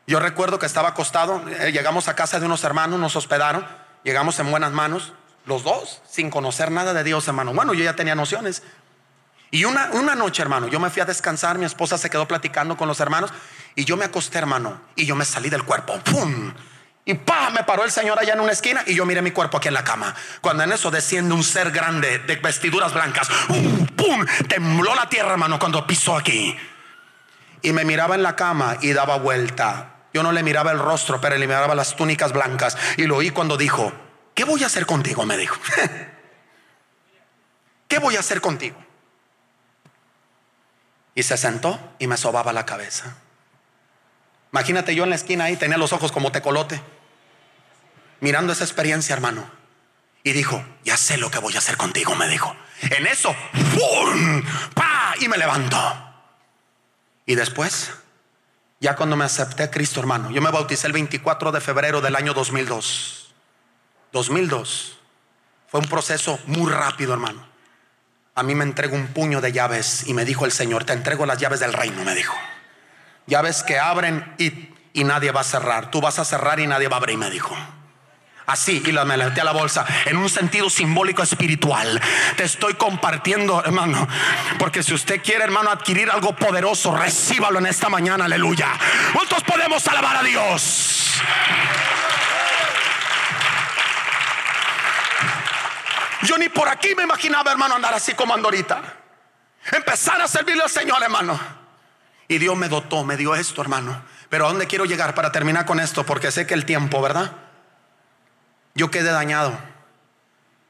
[0.06, 3.66] Yo recuerdo que estaba acostado, eh, llegamos a casa de unos hermanos, nos hospedaron,
[4.04, 5.14] llegamos en buenas manos,
[5.46, 7.54] los dos, sin conocer nada de Dios, hermano.
[7.54, 8.62] Bueno, yo ya tenía nociones.
[9.50, 12.76] Y una, una noche, hermano, yo me fui a descansar, mi esposa se quedó platicando
[12.76, 13.32] con los hermanos
[13.74, 15.98] y yo me acosté, hermano, y yo me salí del cuerpo.
[16.00, 16.52] ¡Pum!
[17.08, 19.56] Y pa, me paró el Señor allá en una esquina y yo miré mi cuerpo
[19.56, 20.14] aquí en la cama.
[20.42, 23.30] Cuando en eso desciende un ser grande de vestiduras blancas,
[23.96, 24.26] ¡pum!
[24.46, 26.54] Tembló la tierra, hermano, cuando pisó aquí.
[27.62, 29.94] Y me miraba en la cama y daba vuelta.
[30.12, 32.76] Yo no le miraba el rostro, pero le miraba las túnicas blancas.
[32.98, 33.90] Y lo oí cuando dijo,
[34.34, 35.24] ¿qué voy a hacer contigo?
[35.24, 35.56] Me dijo.
[37.88, 38.76] ¿Qué voy a hacer contigo?
[41.14, 43.16] Y se sentó y me sobaba la cabeza.
[44.52, 46.82] Imagínate yo en la esquina ahí, tenía los ojos como tecolote
[48.20, 49.48] mirando esa experiencia, hermano.
[50.22, 52.54] Y dijo, ya sé lo que voy a hacer contigo, me dijo.
[52.82, 54.42] En eso, ¡pum!
[54.74, 55.14] ¡pa!
[55.20, 55.78] Y me levantó.
[57.26, 57.90] Y después,
[58.80, 62.16] ya cuando me acepté a Cristo, hermano, yo me bauticé el 24 de febrero del
[62.16, 63.34] año 2002.
[64.12, 64.98] 2002.
[65.68, 67.46] Fue un proceso muy rápido, hermano.
[68.34, 71.26] a mí me entregó un puño de llaves y me dijo el Señor, te entrego
[71.26, 72.34] las llaves del reino, me dijo.
[73.26, 75.90] Llaves que abren y, y nadie va a cerrar.
[75.90, 77.56] Tú vas a cerrar y nadie va a abrir, me dijo
[78.48, 82.00] así y la me metí a la bolsa en un sentido simbólico espiritual.
[82.36, 84.08] Te estoy compartiendo, hermano,
[84.58, 88.68] porque si usted quiere, hermano, adquirir algo poderoso, recíbalo en esta mañana, aleluya.
[89.12, 91.20] ¿Cuántos podemos alabar a Dios?
[96.22, 98.82] Yo ni por aquí me imaginaba, hermano, andar así como ando ahorita.
[99.72, 101.38] Empezar a servirle al Señor, hermano.
[102.26, 104.02] Y Dios me dotó, me dio esto, hermano.
[104.28, 106.04] Pero ¿a dónde quiero llegar para terminar con esto?
[106.04, 107.32] Porque sé que el tiempo, ¿verdad?
[108.78, 109.58] Yo quedé dañado.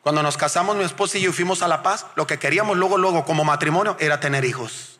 [0.00, 2.96] Cuando nos casamos mi esposa y yo fuimos a La Paz, lo que queríamos luego,
[2.96, 4.98] luego como matrimonio era tener hijos.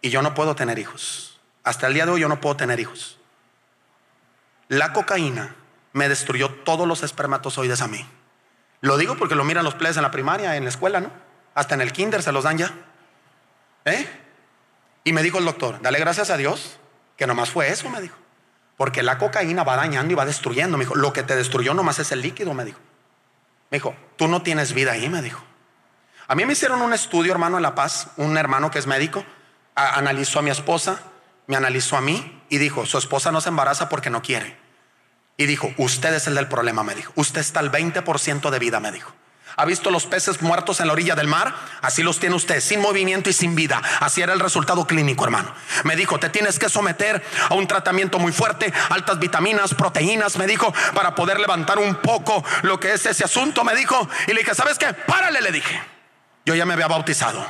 [0.00, 1.40] Y yo no puedo tener hijos.
[1.62, 3.20] Hasta el día de hoy yo no puedo tener hijos.
[4.66, 5.54] La cocaína
[5.92, 8.04] me destruyó todos los espermatozoides a mí.
[8.80, 11.12] Lo digo porque lo miran los plebes en la primaria, en la escuela, ¿no?
[11.54, 12.72] Hasta en el kinder se los dan ya.
[13.84, 14.04] ¿Eh?
[15.04, 16.80] Y me dijo el doctor, dale gracias a Dios,
[17.16, 18.16] que nomás fue eso, me dijo.
[18.82, 20.76] Porque la cocaína va dañando y va destruyendo.
[20.76, 22.80] Me dijo, lo que te destruyó nomás es el líquido, me dijo.
[23.70, 25.40] Me dijo, tú no tienes vida ahí, me dijo.
[26.26, 29.24] A mí me hicieron un estudio, hermano, en La Paz, un hermano que es médico,
[29.76, 31.00] analizó a mi esposa,
[31.46, 34.56] me analizó a mí y dijo, su esposa no se embaraza porque no quiere.
[35.36, 37.12] Y dijo, usted es el del problema, me dijo.
[37.14, 39.14] Usted está al 20% de vida, me dijo.
[39.56, 41.54] ¿Ha visto los peces muertos en la orilla del mar?
[41.82, 43.82] Así los tiene usted, sin movimiento y sin vida.
[44.00, 45.54] Así era el resultado clínico, hermano.
[45.84, 50.46] Me dijo, te tienes que someter a un tratamiento muy fuerte, altas vitaminas, proteínas, me
[50.46, 54.08] dijo, para poder levantar un poco lo que es ese asunto, me dijo.
[54.26, 54.92] Y le dije, ¿sabes qué?
[54.94, 55.82] Párale, le dije.
[56.44, 57.44] Yo ya me había bautizado.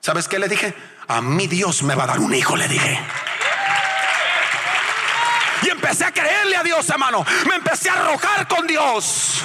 [0.00, 0.74] ¿Sabes qué le dije?
[1.08, 2.98] A mi Dios me va a dar un hijo, le dije.
[5.62, 7.24] Y empecé a creerle a Dios, hermano.
[7.46, 9.42] Me empecé a arrojar con Dios.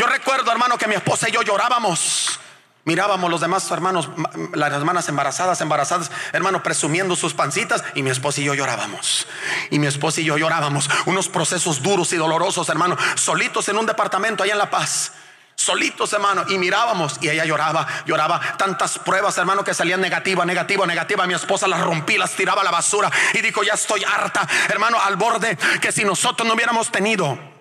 [0.00, 2.40] Yo recuerdo, hermano, que mi esposa y yo llorábamos.
[2.84, 4.08] Mirábamos los demás hermanos,
[4.54, 9.26] las hermanas embarazadas, embarazadas, hermano, presumiendo sus pancitas, y mi esposa y yo llorábamos.
[9.68, 10.88] Y mi esposa y yo llorábamos.
[11.04, 15.12] Unos procesos duros y dolorosos, hermano, solitos en un departamento allá en La Paz.
[15.54, 18.40] Solitos, hermano, y mirábamos, y ella lloraba, lloraba.
[18.56, 21.26] Tantas pruebas, hermano, que salían negativa, negativa, negativa.
[21.26, 24.98] Mi esposa las rompí, las tiraba a la basura, y dijo: Ya estoy harta, hermano,
[24.98, 27.59] al borde que si nosotros no hubiéramos tenido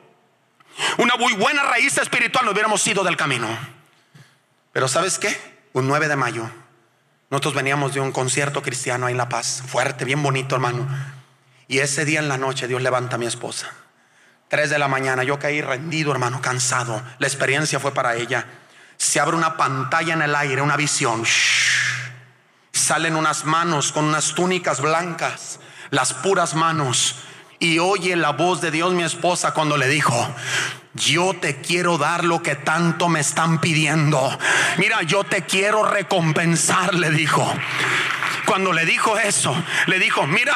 [0.98, 3.48] una muy buena raíz espiritual, no hubiéramos ido del camino.
[4.72, 5.36] Pero ¿sabes qué?
[5.74, 6.50] Un 9 de mayo,
[7.30, 10.88] nosotros veníamos de un concierto cristiano ahí en La Paz, fuerte, bien bonito, hermano.
[11.68, 13.72] Y ese día en la noche Dios levanta a mi esposa.
[14.48, 17.04] 3 de la mañana, yo caí rendido, hermano, cansado.
[17.20, 18.48] La experiencia fue para ella.
[18.98, 21.24] Se abre una pantalla en el aire, una visión.
[22.72, 25.60] Salen unas manos con unas túnicas blancas,
[25.92, 27.18] las puras manos
[27.60, 30.16] y oye la voz de Dios mi esposa cuando le dijo,
[30.96, 34.38] yo te quiero dar lo que tanto me están pidiendo.
[34.78, 37.46] Mira, yo te quiero recompensar, le dijo.
[38.46, 39.56] Cuando le dijo eso,
[39.88, 40.56] le dijo, mira,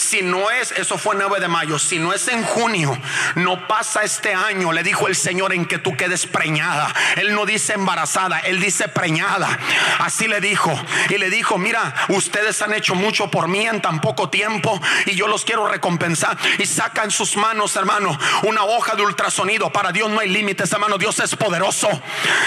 [0.00, 2.96] si no es, eso fue 9 de mayo, si no es en junio,
[3.34, 6.92] no pasa este año, le dijo el Señor, en que tú quedes preñada.
[7.16, 9.58] Él no dice embarazada, él dice preñada.
[9.98, 10.72] Así le dijo.
[11.10, 15.14] Y le dijo, mira, ustedes han hecho mucho por mí en tan poco tiempo y
[15.14, 16.36] yo los quiero recompensar.
[16.58, 19.70] Y saca en sus manos, hermano, una hoja de ultrasonido.
[19.70, 21.88] Para Dios no hay límites, hermano, Dios es poderoso.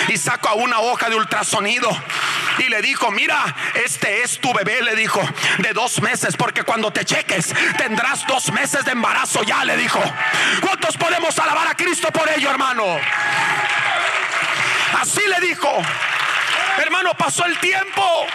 [0.07, 1.89] Y saca una hoja de ultrasonido.
[2.57, 5.21] Y le dijo, mira, este es tu bebé, le dijo,
[5.59, 7.42] de dos meses, porque cuando te cheques,
[7.77, 9.99] tendrás dos meses de embarazo ya, le dijo.
[10.61, 12.83] ¿Cuántos podemos alabar a Cristo por ello, hermano?
[14.99, 15.69] Así le dijo.
[16.77, 18.25] Hermano, pasó el tiempo.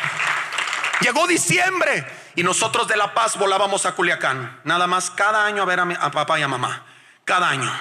[1.01, 4.61] Llegó diciembre y nosotros de La Paz volábamos a Culiacán.
[4.65, 6.85] Nada más cada año a ver a, a papá y a mamá.
[7.25, 7.73] Cada año,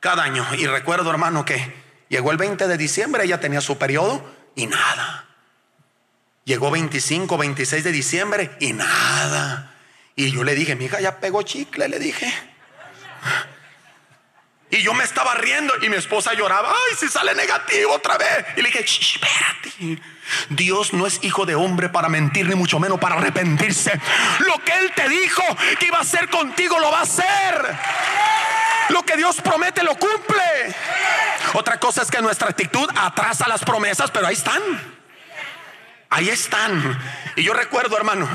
[0.00, 0.46] cada año.
[0.56, 1.74] Y recuerdo, hermano, que
[2.08, 4.24] llegó el 20 de diciembre, ella tenía su periodo
[4.54, 5.24] y nada.
[6.44, 9.74] Llegó 25, 26 de diciembre y nada.
[10.18, 12.26] Y yo le dije, mi hija ya pegó chicle, le dije.
[14.68, 18.44] Y yo me estaba riendo y mi esposa lloraba, ay, si sale negativo otra vez.
[18.56, 20.02] Y le dije, espérate.
[20.48, 23.92] Dios no es hijo de hombre para mentir, ni mucho menos para arrepentirse.
[24.40, 25.44] Lo que Él te dijo
[25.78, 27.78] que iba a hacer contigo, lo va a hacer.
[28.88, 30.74] Lo que Dios promete, lo cumple.
[31.54, 34.62] Otra cosa es que nuestra actitud atrasa las promesas, pero ahí están.
[36.10, 37.00] Ahí están.
[37.36, 38.28] Y yo recuerdo, hermano,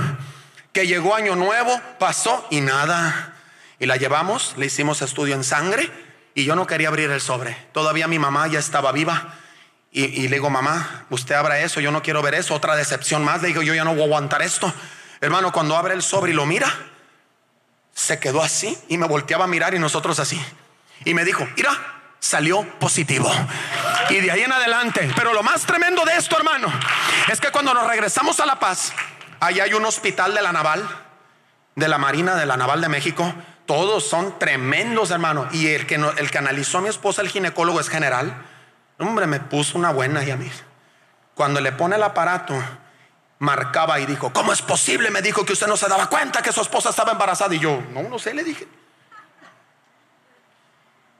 [0.73, 3.35] que llegó año nuevo, pasó y nada.
[3.79, 5.89] Y la llevamos, le hicimos estudio en sangre
[6.35, 7.53] y yo no quería abrir el sobre.
[7.71, 9.35] Todavía mi mamá ya estaba viva.
[9.95, 13.43] Y, le digo, mamá, usted abra eso, yo no quiero ver eso, otra decepción más.
[13.43, 14.73] Le digo, yo ya no voy a aguantar esto.
[15.21, 16.67] Hermano, cuando abre el sobre y lo mira,
[17.93, 20.43] se quedó así y me volteaba a mirar y nosotros así.
[21.05, 21.69] Y me dijo, mira,
[22.19, 23.31] salió positivo.
[24.09, 25.11] Y de ahí en adelante.
[25.15, 26.73] Pero lo más tremendo de esto, hermano,
[27.31, 28.93] es que cuando nos regresamos a La Paz,
[29.43, 30.87] ahí hay un hospital de la Naval,
[31.75, 33.33] de la Marina, de la Naval de México.
[33.65, 35.47] Todos son tremendos, hermano.
[35.51, 38.33] Y el que, el que analizó a mi esposa, el ginecólogo, es general.
[38.99, 40.49] Hombre, me puso una buena y a mí.
[41.35, 42.55] Cuando le pone el aparato,
[43.39, 45.09] marcaba y dijo, ¿cómo es posible?
[45.11, 47.53] Me dijo que usted no se daba cuenta que su esposa estaba embarazada.
[47.53, 48.67] Y yo, no, no sé, le dije.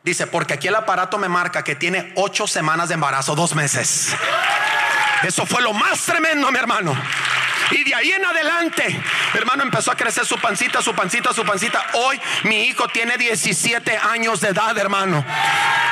[0.03, 4.15] Dice, porque aquí el aparato me marca que tiene ocho semanas de embarazo, dos meses.
[5.24, 6.93] Eso fue lo más tremendo, mi hermano.
[7.72, 9.01] Y de ahí en adelante,
[9.34, 11.86] hermano, empezó a crecer su pancita, su pancita, su pancita.
[11.93, 15.26] Hoy mi hijo tiene 17 años de edad, hermano.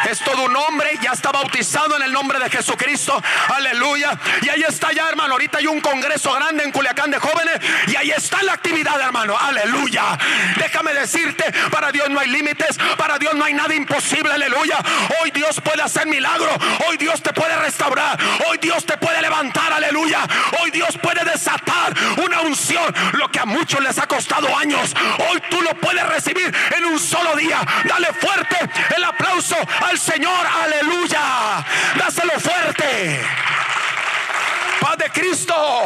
[0.09, 3.22] Es todo un hombre, ya está bautizado en el nombre de Jesucristo.
[3.55, 4.17] Aleluya.
[4.41, 5.34] Y ahí está ya, hermano.
[5.34, 7.59] Ahorita hay un congreso grande en Culiacán de jóvenes.
[7.88, 9.38] Y ahí está la actividad, hermano.
[9.38, 10.17] Aleluya.
[10.57, 12.78] Déjame decirte, para Dios no hay límites.
[12.97, 14.34] Para Dios no hay nada imposible.
[14.34, 14.78] Aleluya.
[15.22, 16.51] Hoy Dios puede hacer milagro.
[16.88, 18.19] Hoy Dios te puede restaurar.
[18.47, 19.72] Hoy Dios te puede levantar.
[19.72, 20.28] Aleluya.
[20.61, 21.61] Hoy Dios puede desatar
[22.24, 24.93] una unción, lo que a muchos les ha costado años,
[25.30, 27.62] hoy tú lo puedes recibir en un solo día.
[27.86, 28.57] Dale fuerte
[28.95, 31.66] el aplauso al Señor, aleluya.
[31.97, 33.22] Dáselo fuerte.
[34.80, 35.84] Paz de Cristo.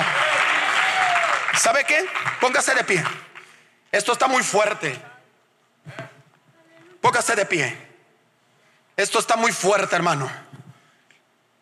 [1.58, 2.06] ¿Sabe qué?
[2.40, 3.04] Póngase de pie.
[3.92, 5.00] Esto está muy fuerte.
[7.02, 7.78] Póngase de pie.
[8.98, 10.30] Esto está muy fuerte, hermano.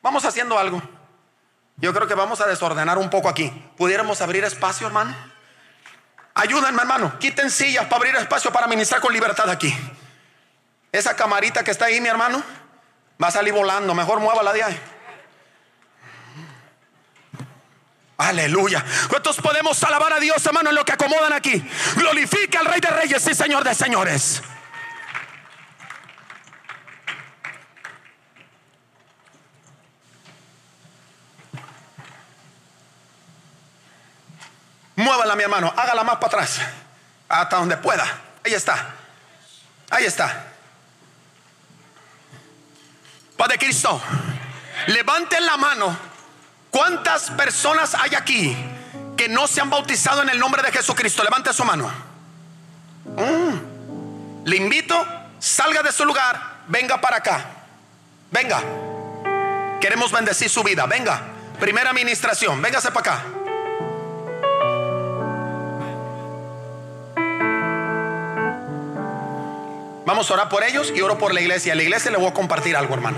[0.01, 0.81] Vamos haciendo algo.
[1.77, 3.49] Yo creo que vamos a desordenar un poco aquí.
[3.77, 5.15] ¿Pudiéramos abrir espacio, hermano?
[6.33, 7.17] Ayúdenme, hermano.
[7.19, 9.75] Quiten sillas para abrir espacio para ministrar con libertad aquí.
[10.91, 12.43] Esa camarita que está ahí, mi hermano,
[13.21, 13.93] va a salir volando.
[13.93, 14.79] Mejor muévala de ahí.
[18.17, 18.85] Aleluya.
[19.09, 21.63] ¿Cuántos podemos alabar a Dios, hermano, en lo que acomodan aquí?
[21.95, 24.41] Glorifique al Rey de Reyes y Señor de Señores.
[35.03, 35.73] Muévala, mi hermano.
[35.75, 36.61] Hágala más para atrás.
[37.27, 38.05] Hasta donde pueda.
[38.43, 38.95] Ahí está.
[39.89, 40.47] Ahí está.
[43.37, 44.01] Padre Cristo,
[44.87, 45.97] levanten la mano.
[46.71, 48.57] ¿Cuántas personas hay aquí
[49.17, 51.23] que no se han bautizado en el nombre de Jesucristo?
[51.23, 51.91] Levante su mano.
[53.05, 54.45] Mm.
[54.45, 55.05] Le invito,
[55.39, 57.45] salga de su lugar, venga para acá.
[58.31, 58.61] Venga.
[59.81, 60.85] Queremos bendecir su vida.
[60.85, 61.21] Venga.
[61.59, 62.61] Primera administración.
[62.61, 63.42] Véngase para acá.
[70.05, 71.73] Vamos a orar por ellos y oro por la iglesia.
[71.73, 73.17] A la iglesia le voy a compartir algo, hermano.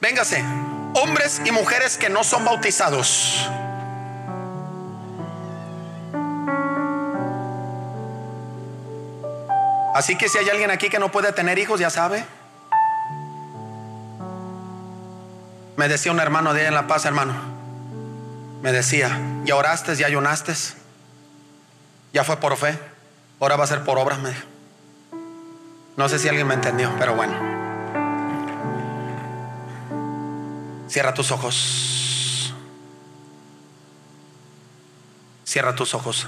[0.00, 0.44] Véngase,
[0.94, 3.48] hombres y mujeres que no son bautizados.
[9.94, 12.24] Así que si hay alguien aquí que no puede tener hijos, ya sabe.
[15.76, 17.34] Me decía un hermano de ella en La Paz, hermano.
[18.62, 20.54] Me decía, ya oraste, ya ayunaste,
[22.12, 22.78] ya fue por fe.
[23.40, 24.18] Ahora va a ser por obras,
[25.96, 27.34] No sé si alguien me entendió, pero bueno.
[30.88, 32.54] Cierra tus ojos.
[35.44, 36.26] Cierra tus ojos.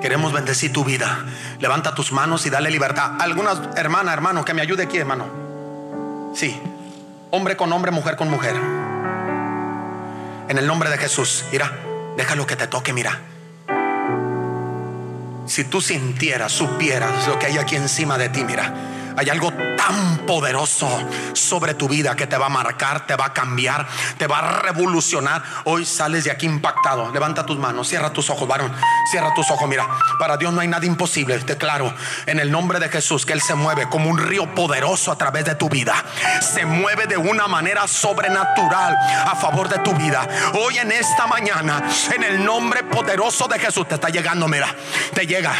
[0.00, 1.24] Queremos bendecir tu vida.
[1.58, 3.20] Levanta tus manos y dale libertad.
[3.20, 5.26] Alguna hermana, hermano, que me ayude aquí, hermano.
[6.34, 6.60] Sí.
[7.30, 8.54] Hombre con hombre, mujer con mujer.
[10.48, 11.44] En el nombre de Jesús.
[11.50, 11.72] Mira,
[12.16, 13.31] déjalo que te toque, mira.
[15.46, 18.72] Si tú sintieras, supieras lo que hay aquí encima de ti, mira,
[19.16, 20.88] hay algo tan poderoso
[21.32, 23.86] sobre tu vida que te va a marcar, te va a cambiar,
[24.16, 25.42] te va a revolucionar.
[25.64, 27.12] Hoy sales de aquí impactado.
[27.12, 28.72] Levanta tus manos, cierra tus ojos, varón.
[29.10, 29.68] Cierra tus ojos.
[29.68, 29.86] Mira,
[30.18, 31.38] para Dios no hay nada imposible.
[31.38, 31.92] Declaro
[32.26, 35.44] en el nombre de Jesús que Él se mueve como un río poderoso a través
[35.44, 35.94] de tu vida.
[36.40, 38.96] Se mueve de una manera sobrenatural
[39.26, 40.26] a favor de tu vida.
[40.54, 41.82] Hoy en esta mañana,
[42.14, 44.48] en el nombre poderoso de Jesús, te está llegando.
[44.48, 44.74] Mira,
[45.14, 45.54] te llega,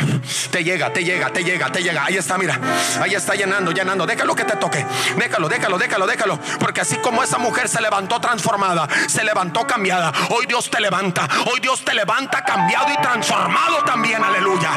[0.51, 2.05] te llega, te llega, te llega, te llega.
[2.05, 2.59] Ahí está, mira,
[3.01, 4.07] ahí está llenando, llenando.
[4.07, 4.87] Déjalo que te toque.
[5.17, 6.39] Déjalo, déjalo, déjalo, déjalo.
[6.59, 10.13] Porque así como esa mujer se levantó transformada, se levantó cambiada.
[10.31, 11.29] Hoy Dios te levanta.
[11.53, 14.23] Hoy Dios te levanta cambiado y transformado también.
[14.23, 14.71] Aleluya.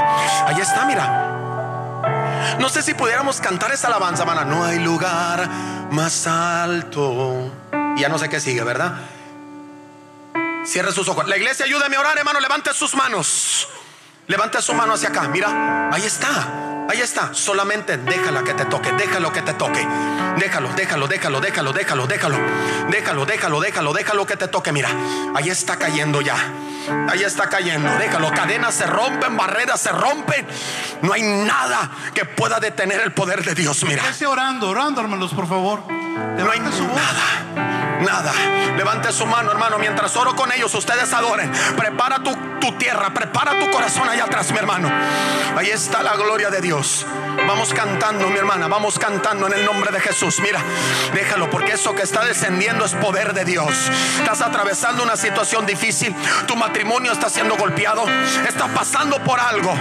[0.47, 1.31] Ahí está, mira.
[2.59, 4.43] No sé si pudiéramos cantar esa alabanza, mana.
[4.45, 5.47] No hay lugar
[5.91, 7.51] más alto.
[7.95, 8.93] Y ya no sé qué sigue, ¿verdad?
[10.65, 11.27] Cierre sus ojos.
[11.27, 12.39] La iglesia, ayúdame a orar, hermano.
[12.39, 13.67] Levante sus manos.
[14.27, 15.27] Levante su mano hacia acá.
[15.27, 16.64] Mira, ahí está.
[16.89, 19.85] Ahí está, solamente déjala que te toque, déjalo que te toque.
[20.37, 22.37] Déjalo, déjalo, déjalo, déjalo, déjalo, déjalo.
[22.89, 24.71] Déjalo, déjalo, déjalo, déjalo que te toque.
[24.71, 24.89] Mira,
[25.35, 26.35] ahí está cayendo ya.
[27.09, 27.89] Ahí está cayendo.
[27.97, 28.31] Déjalo.
[28.31, 30.45] Cadenas se rompen, barreras se rompen.
[31.01, 33.83] No hay nada que pueda detener el poder de Dios.
[33.85, 34.07] Mira.
[34.09, 35.81] Esté orando, orando, hermanos, por favor.
[35.89, 36.95] No hay Levante su voz.
[36.95, 38.33] nada, nada.
[38.75, 39.77] Levante su mano, hermano.
[39.77, 41.51] Mientras oro con ellos, ustedes adoren.
[41.77, 42.35] Prepara tu,
[42.77, 44.91] tierra, prepara tu corazón allá atrás, mi hermano.
[45.55, 47.05] Ahí está la gloria de Dios.
[47.47, 48.67] Vamos cantando, mi hermana.
[48.67, 50.39] Vamos cantando en el nombre de Jesús.
[50.39, 50.59] Mira,
[51.13, 53.71] déjalo, porque eso que está descendiendo es poder de Dios.
[54.17, 56.15] Estás atravesando una situación difícil.
[56.47, 58.05] Tu matrimonio está siendo golpeado.
[58.47, 59.73] Está pasando por algo.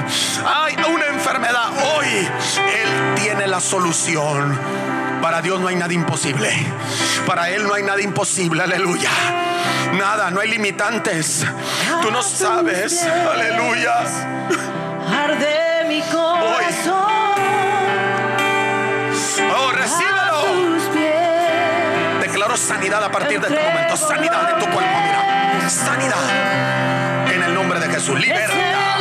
[0.47, 1.71] Hay una enfermedad.
[1.97, 4.59] Hoy Él tiene la solución.
[5.25, 6.51] Para Dios no hay nada imposible.
[7.27, 8.63] Para Él no hay nada imposible.
[8.63, 9.09] Aleluya.
[9.95, 11.47] Nada, no hay limitantes.
[12.03, 13.03] Tú no sabes.
[13.03, 14.01] Aleluya.
[15.25, 17.05] Arde mi corazón.
[19.57, 20.45] Oh, recíbelo.
[22.21, 23.97] Declaro sanidad a partir de este momento.
[23.97, 25.01] Sanidad de tu cuerpo.
[25.57, 25.71] Mira.
[25.71, 27.31] Sanidad.
[27.35, 28.21] En el nombre de Jesús.
[28.21, 28.94] Libera.